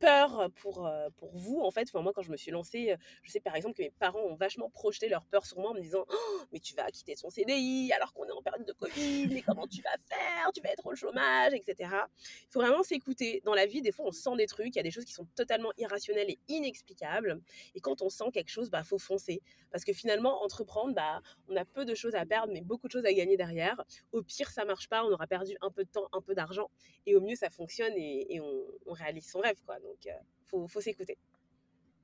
[0.00, 1.88] peur pour, pour vous, en fait.
[1.88, 4.34] Enfin, moi, quand je me suis lancée, je sais par exemple que mes parents ont
[4.34, 7.30] vachement projeté leur peur sur moi en me disant «Oh, Mais tu vas quitter ton
[7.30, 10.50] CDI alors qu'on est en période de Covid, mais comment tu vas faire?
[10.54, 11.90] Tu vas être au chômage, etc.
[12.20, 13.42] Il faut vraiment s'écouter.
[13.44, 15.12] Dans la vie, des fois, on sent des trucs, il y a des choses qui
[15.12, 17.40] sont totalement irrationnelles et inexplicables.
[17.74, 19.42] Et quand on sent quelque chose, bah, faut foncer.
[19.70, 22.92] Parce que finalement, entreprendre, bah, on a peu de choses à perdre, mais beaucoup de
[22.92, 23.82] choses à gagner derrière.
[24.12, 26.70] Au pire, ça marche pas, on aura perdu un peu de temps, un peu d'argent.
[27.06, 29.56] Et au mieux, ça fonctionne et, on, réalise son rêve.
[29.64, 29.76] Quoi.
[30.04, 31.18] Il euh, faut, s'écouter.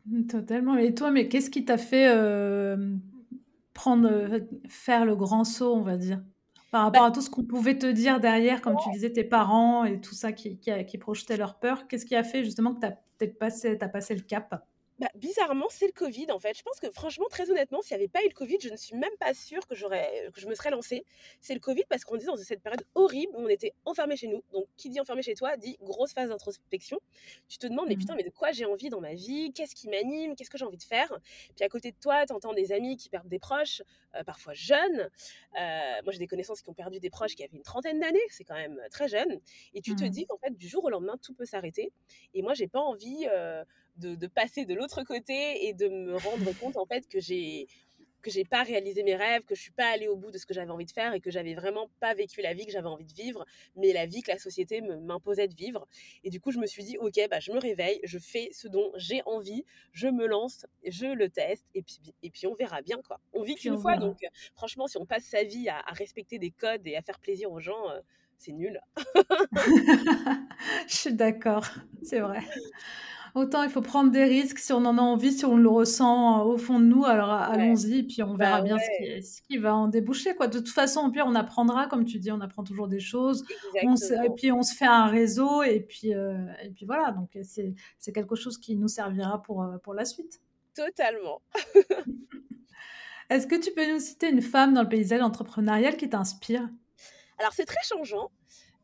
[0.29, 0.77] Totalement.
[0.77, 2.95] Et toi, mais qu'est-ce qui t'a fait euh,
[3.73, 6.23] prendre, faire le grand saut, on va dire?
[6.71, 9.23] Par rapport bah à tout ce qu'on pouvait te dire derrière, comme tu disais, tes
[9.23, 12.81] parents et tout ça qui, qui, projetaient leur peur, qu'est-ce qui a fait justement que
[12.81, 14.67] tu as peut-être passé, as passé le cap?
[15.05, 16.57] Bah, bizarrement, c'est le Covid en fait.
[16.57, 18.77] Je pense que franchement, très honnêtement, s'il n'y avait pas eu le Covid, je ne
[18.77, 21.05] suis même pas sûre que, j'aurais, que je me serais lancée.
[21.43, 24.29] C'est le Covid parce qu'on était dans cette période horrible où on était enfermé chez
[24.29, 24.43] nous.
[24.55, 26.99] Donc, qui dit enfermé chez toi dit grosse phase d'introspection.
[27.49, 29.53] Tu te demandes, mais mmh putain, mais de quoi j'ai envie dans ma vie?
[29.53, 30.37] Qu'est-ce qui m'anime?
[30.37, 31.13] Qu'est-ce que j'ai envie de faire?
[31.55, 33.83] Puis à côté de toi, tu entends des amis qui perdent des proches,
[34.15, 35.11] euh, parfois jeunes.
[35.61, 38.25] Euh, moi, j'ai des connaissances qui ont perdu des proches qui avaient une trentaine d'années.
[38.31, 39.39] C'est quand même très jeune.
[39.75, 41.93] Et tu te mmh dis qu'en fait, du jour au lendemain, tout peut s'arrêter.
[42.33, 43.27] Et moi, j'ai pas envie.
[43.31, 43.65] Euh,
[43.97, 47.67] de, passer de l'autre côté et de me rendre compte en fait que j'ai
[48.25, 50.47] que j'ai pas réalisé mes rêves, que je suis pas allée au bout de ce
[50.47, 52.89] que j'avais envie de faire et que j'avais vraiment pas vécu la vie que j'avais
[52.89, 53.45] envie de vivre,
[53.77, 55.87] mais la vie que la société m'imposait de vivre.
[56.25, 58.67] Et du coup, je me suis dit, ok, bah, je me réveille, je fais ce
[58.67, 62.81] dont j'ai envie, je me lance, je le teste, et puis, et puis on verra
[62.81, 63.21] bien, quoi.
[63.35, 64.19] On vit qu'une fois, donc
[64.55, 67.61] franchement, si on passe sa vie à, respecter des codes et à faire plaisir aux
[67.61, 68.01] gens, euh,
[68.39, 68.81] c'est nul.
[70.89, 71.69] je suis d'accord,
[72.03, 72.41] c'est vrai.
[73.35, 76.41] Autant il faut prendre des risques si on en a envie, si on le ressent
[76.41, 79.75] euh, au fond de nous, alors allons-y, puis on verra bah bien ce, qui, va
[79.75, 80.37] en déboucher.
[80.37, 80.47] Quoi.
[80.47, 83.45] De toute façon, au pire, on apprendra, comme tu dis, on apprend toujours des choses.
[83.75, 83.81] et
[84.37, 87.11] puis on se fait un réseau, et puis, euh, et puis voilà.
[87.11, 90.41] Donc c'est quelque chose qui nous servira pour, euh, pour la suite.
[90.73, 91.43] Totalement.
[93.31, 96.69] Est-ce que tu peux nous citer une femme dans le paysage entrepreneurial qui t'inspire?
[97.39, 98.31] Alors c'est très changeant.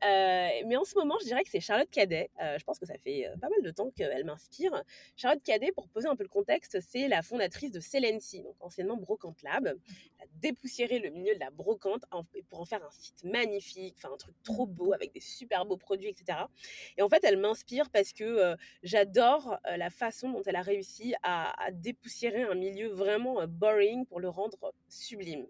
[0.03, 2.31] Euh, mais en ce moment, je dirais que c'est Charlotte Cadet.
[2.41, 4.83] Euh, je pense que ça fait euh, pas mal de temps qu'elle m'inspire.
[5.17, 8.97] Charlotte Cadet, pour poser un peu le contexte, c'est la fondatrice de Celency, donc anciennement
[8.97, 9.67] Brocante Lab.
[9.67, 12.03] Elle a dépoussiéré le milieu de la brocante
[12.49, 15.77] pour en faire un site magnifique, enfin un truc trop beau avec des super beaux
[15.77, 16.39] produits, etc.
[16.97, 21.63] Et en fait, elle m'inspire parce que j'adore la façon dont elle a réussi à,
[21.63, 25.47] à dépoussiérer un milieu vraiment boring pour le rendre sublime.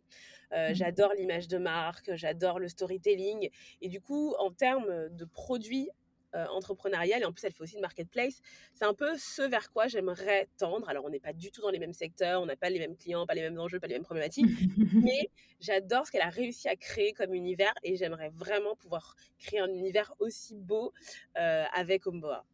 [0.52, 0.74] Mmh.
[0.74, 3.50] J'adore l'image de marque, j'adore le storytelling.
[3.80, 5.90] Et du coup, en termes de produits
[6.36, 8.40] euh, entrepreneurial et en plus elle fait aussi de marketplace.
[8.74, 10.88] C'est un peu ce vers quoi j'aimerais tendre.
[10.88, 12.96] Alors on n'est pas du tout dans les mêmes secteurs, on n'a pas les mêmes
[12.96, 14.46] clients, pas les mêmes enjeux, pas les mêmes problématiques,
[14.94, 15.28] mais
[15.58, 19.72] j'adore ce qu'elle a réussi à créer comme univers et j'aimerais vraiment pouvoir créer un
[19.74, 20.92] univers aussi beau
[21.36, 22.44] euh, avec Omboa.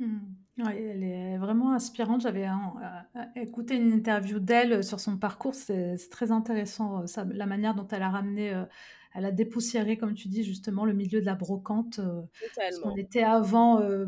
[0.00, 0.66] Mmh.
[0.66, 2.22] elle est vraiment inspirante.
[2.22, 5.54] J'avais euh, écouté une interview d'elle sur son parcours.
[5.54, 8.64] C'est très intéressant, ça, la manière dont elle a ramené
[9.14, 11.98] elle a dépoussiéré, comme tu dis, justement, le milieu de la brocante.
[11.98, 12.22] Euh,
[12.56, 14.06] parce qu'on était avant, euh,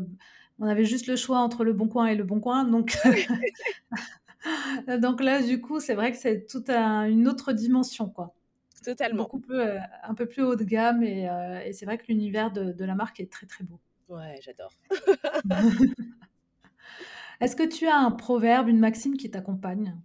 [0.59, 2.63] on avait juste le choix entre le bon coin et le bon coin.
[2.63, 2.97] Donc,
[4.99, 8.33] donc là, du coup, c'est vrai que c'est toute une autre dimension, quoi.
[8.83, 9.23] Totalement.
[9.23, 11.29] Beaucoup euh, un peu plus haut de gamme et,
[11.73, 13.79] c'est vrai que l'univers de, de, la marque est très très beau.
[14.13, 14.71] Ouais, j'adore.
[17.41, 19.97] Est-ce que tu as un proverbe, une maxime qui t'accompagne?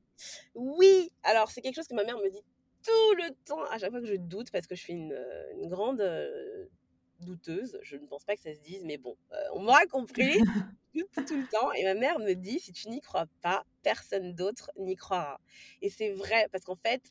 [0.54, 2.42] Oui, alors c'est quelque chose que ma mère me dit
[2.82, 5.68] tout le temps, à chaque fois que je doute, parce que je suis une, euh,
[5.68, 6.66] grande euh,
[7.20, 10.38] douteuse, je ne pense pas que ça se dise, mais bon, euh, on m'aura compris
[10.94, 11.70] tout, tout, le temps.
[11.72, 15.38] Et ma mère me dit, si tu n'y crois pas, personne d'autre n'y croira.
[15.82, 17.02] Et c'est vrai, parce qu'en fait,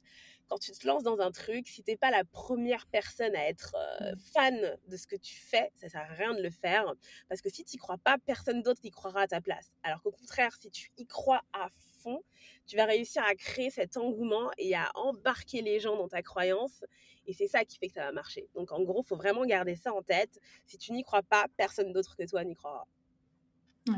[0.48, 3.76] quand tu te lances dans un truc, si t'es pas la première personne à être
[4.02, 4.18] mmh.
[4.34, 6.94] fan de ce que tu fais, ça sert à rien de le faire.
[7.30, 9.72] Parce que si tu n'y crois pas, personne d'autre n'y croira à ta place.
[9.84, 11.70] Alors qu'au contraire, si tu y crois à
[12.02, 12.22] fond,
[12.66, 16.84] tu vas réussir à créer cet engouement et à embarquer les gens dans ta croyance.
[17.26, 18.48] Et c'est ça qui fait que ça va marcher.
[18.56, 20.40] Donc en gros, il faut vraiment garder ça en tête.
[20.66, 22.88] Si tu n'y crois pas, personne d'autre que toi n'y croira.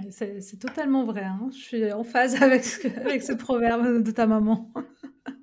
[0.10, 1.24] c'est totalement vrai.
[1.24, 1.50] Hein.
[1.52, 4.72] Je suis en phase avec avec ce proverbe de ta maman.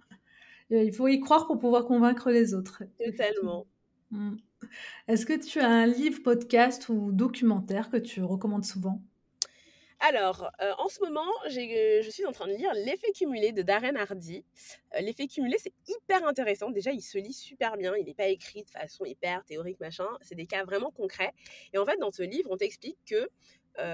[0.70, 2.82] Il faut y croire pour pouvoir convaincre les autres.
[2.98, 3.66] Totalement.
[4.10, 4.36] Mmh.
[5.08, 9.00] Est-ce que tu as un livre, podcast ou documentaire que tu recommandes souvent?
[9.98, 13.62] Alors, euh, en ce moment, euh, je suis en train de lire L'effet cumulé de
[13.62, 14.44] Darren Hardy.
[14.94, 16.70] Euh, L'effet cumulé, c'est hyper intéressant.
[16.70, 17.96] Déjà, il se lit super bien.
[17.96, 20.08] Il n'est pas écrit de façon hyper théorique, machin.
[20.20, 21.32] C'est des cas vraiment concrets.
[21.72, 23.28] Et en fait, dans ce livre, on t'explique que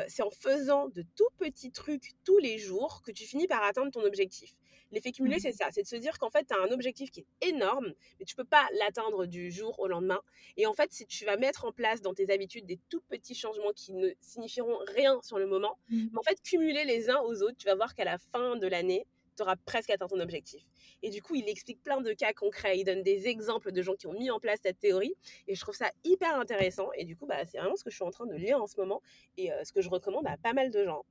[0.06, 3.90] c'est en faisant de tout petits trucs tous les jours que tu finis par atteindre
[3.90, 4.54] ton objectif.
[4.92, 5.40] L'effet cumulé, mmh.
[5.40, 5.68] c'est ça.
[5.72, 8.36] C'est de se dire qu'en fait, tu as un objectif qui est énorme, mais tu
[8.36, 10.20] peux pas l'atteindre du jour au lendemain.
[10.56, 13.34] Et en fait, si tu vas mettre en place dans tes habitudes des tout petits
[13.34, 16.06] changements qui ne signifieront rien sur le moment, mmh.
[16.12, 18.66] mais en fait, cumuler les uns aux autres, tu vas voir qu'à la fin de
[18.66, 20.62] l'année, tu auras presque atteint ton objectif.
[21.02, 23.94] Et du coup, il explique plein de cas concrets, il donne des exemples de gens
[23.94, 25.14] qui ont mis en place cette théorie,
[25.48, 26.90] et je trouve ça hyper intéressant.
[26.96, 28.66] Et du coup, bah, c'est vraiment ce que je suis en train de lire en
[28.66, 29.00] ce moment,
[29.38, 31.04] et euh, ce que je recommande à pas mal de gens.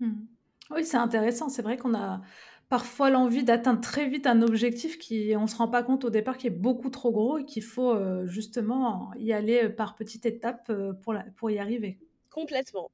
[0.00, 0.26] Mmh.
[0.70, 1.48] Oui, c'est intéressant.
[1.48, 2.20] C'est vrai qu'on a
[2.68, 6.36] parfois l'envie d'atteindre très vite un objectif qui on se rend pas compte au départ
[6.36, 10.70] qui est beaucoup trop gros et qu'il faut euh, justement y aller par petites étapes
[10.70, 11.98] euh, pour, pour y arriver.
[12.30, 12.90] Complètement.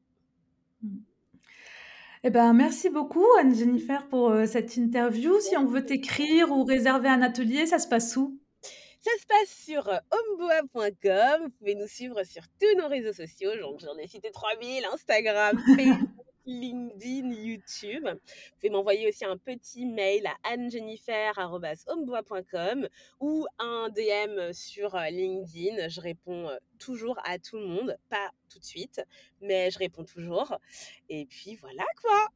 [0.82, 0.98] Mmh.
[2.24, 5.40] Eh ben, merci beaucoup Anne-Jennifer pour euh, cette interview.
[5.40, 8.38] Si on veut t'écrire ou réserver un atelier, ça se passe où?
[9.00, 11.42] Ça se passe sur homeboa.com.
[11.42, 13.50] Vous pouvez nous suivre sur tous nos réseaux sociaux.
[13.80, 16.08] J'en ai cité 3000, Instagram, Facebook,
[16.46, 18.04] LinkedIn, YouTube.
[18.04, 22.88] Vous pouvez m'envoyer aussi un petit mail à annejennifer.com
[23.20, 25.88] ou un DM sur euh, LinkedIn.
[25.88, 29.02] Je réponds euh, toujours à tout le monde, pas tout de suite,
[29.40, 30.58] mais je réponds toujours.
[31.08, 32.28] Et puis voilà quoi.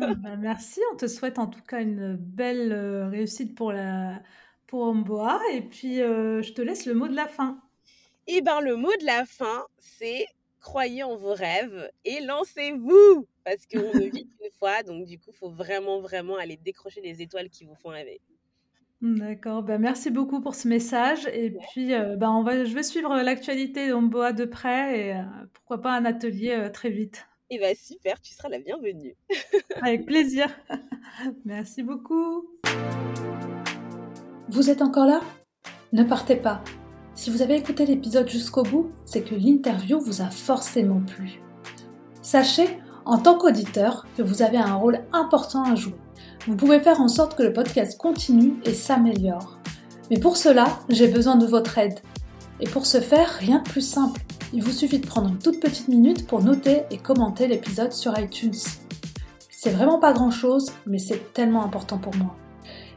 [0.00, 4.20] Ah bah, merci, on te souhaite en tout cas une belle euh, réussite pour la
[4.66, 7.60] pour Omboa et puis je te laisse le mot de la fin.
[8.26, 10.26] Et eh ben le mot de la fin, c'est
[10.64, 15.30] croyez en vos rêves et lancez-vous parce qu'on ne vit qu'une fois, donc du coup,
[15.30, 18.20] il faut vraiment, vraiment aller décrocher les étoiles qui vous font rêver.
[19.02, 23.14] D'accord, ben, merci beaucoup pour ce message et puis, ben, on va je vais suivre
[23.20, 27.26] l'actualité d'Omboa de près et pourquoi pas un atelier, très vite.
[27.50, 29.14] Et bah, super, tu seras la bienvenue.
[29.82, 30.48] Avec plaisir.
[31.44, 32.48] Merci beaucoup.
[34.48, 35.20] Vous êtes encore là?
[35.92, 36.64] Ne partez pas.
[37.16, 41.40] Si vous avez écouté l'épisode jusqu'au bout, c'est que l'interview vous a forcément plu.
[42.22, 45.94] Sachez, en tant qu'auditeur, que vous avez un rôle important à jouer.
[46.48, 49.60] Vous pouvez faire en sorte que le podcast continue et s'améliore.
[50.10, 52.00] Mais pour cela, j'ai besoin de votre aide.
[52.58, 54.20] Et pour ce faire, rien de plus simple.
[54.52, 58.18] Il vous suffit de prendre une toute petite minute pour noter et commenter l'épisode sur
[58.18, 58.54] iTunes.
[59.50, 62.36] C'est vraiment pas grand chose, mais c'est tellement important pour moi.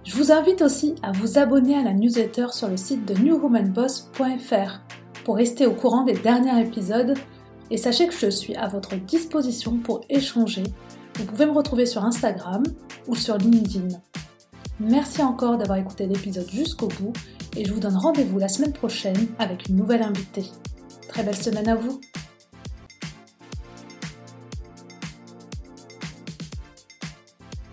[0.08, 4.80] Je vous invite aussi à vous abonner à la newsletter sur le site de newwomanboss.fr
[5.26, 7.14] pour rester au courant des derniers épisodes
[7.70, 10.64] et sachez que je suis à votre disposition pour échanger
[11.18, 12.64] vous pouvez me retrouver sur Instagram
[13.08, 13.88] ou sur LinkedIn.
[14.80, 17.14] Merci encore d'avoir écouté l'épisode jusqu'au bout
[17.55, 20.45] et je vous donne rendez-vous la semaine prochaine avec une nouvelle invitée.
[21.10, 21.99] Très belle semaine à vous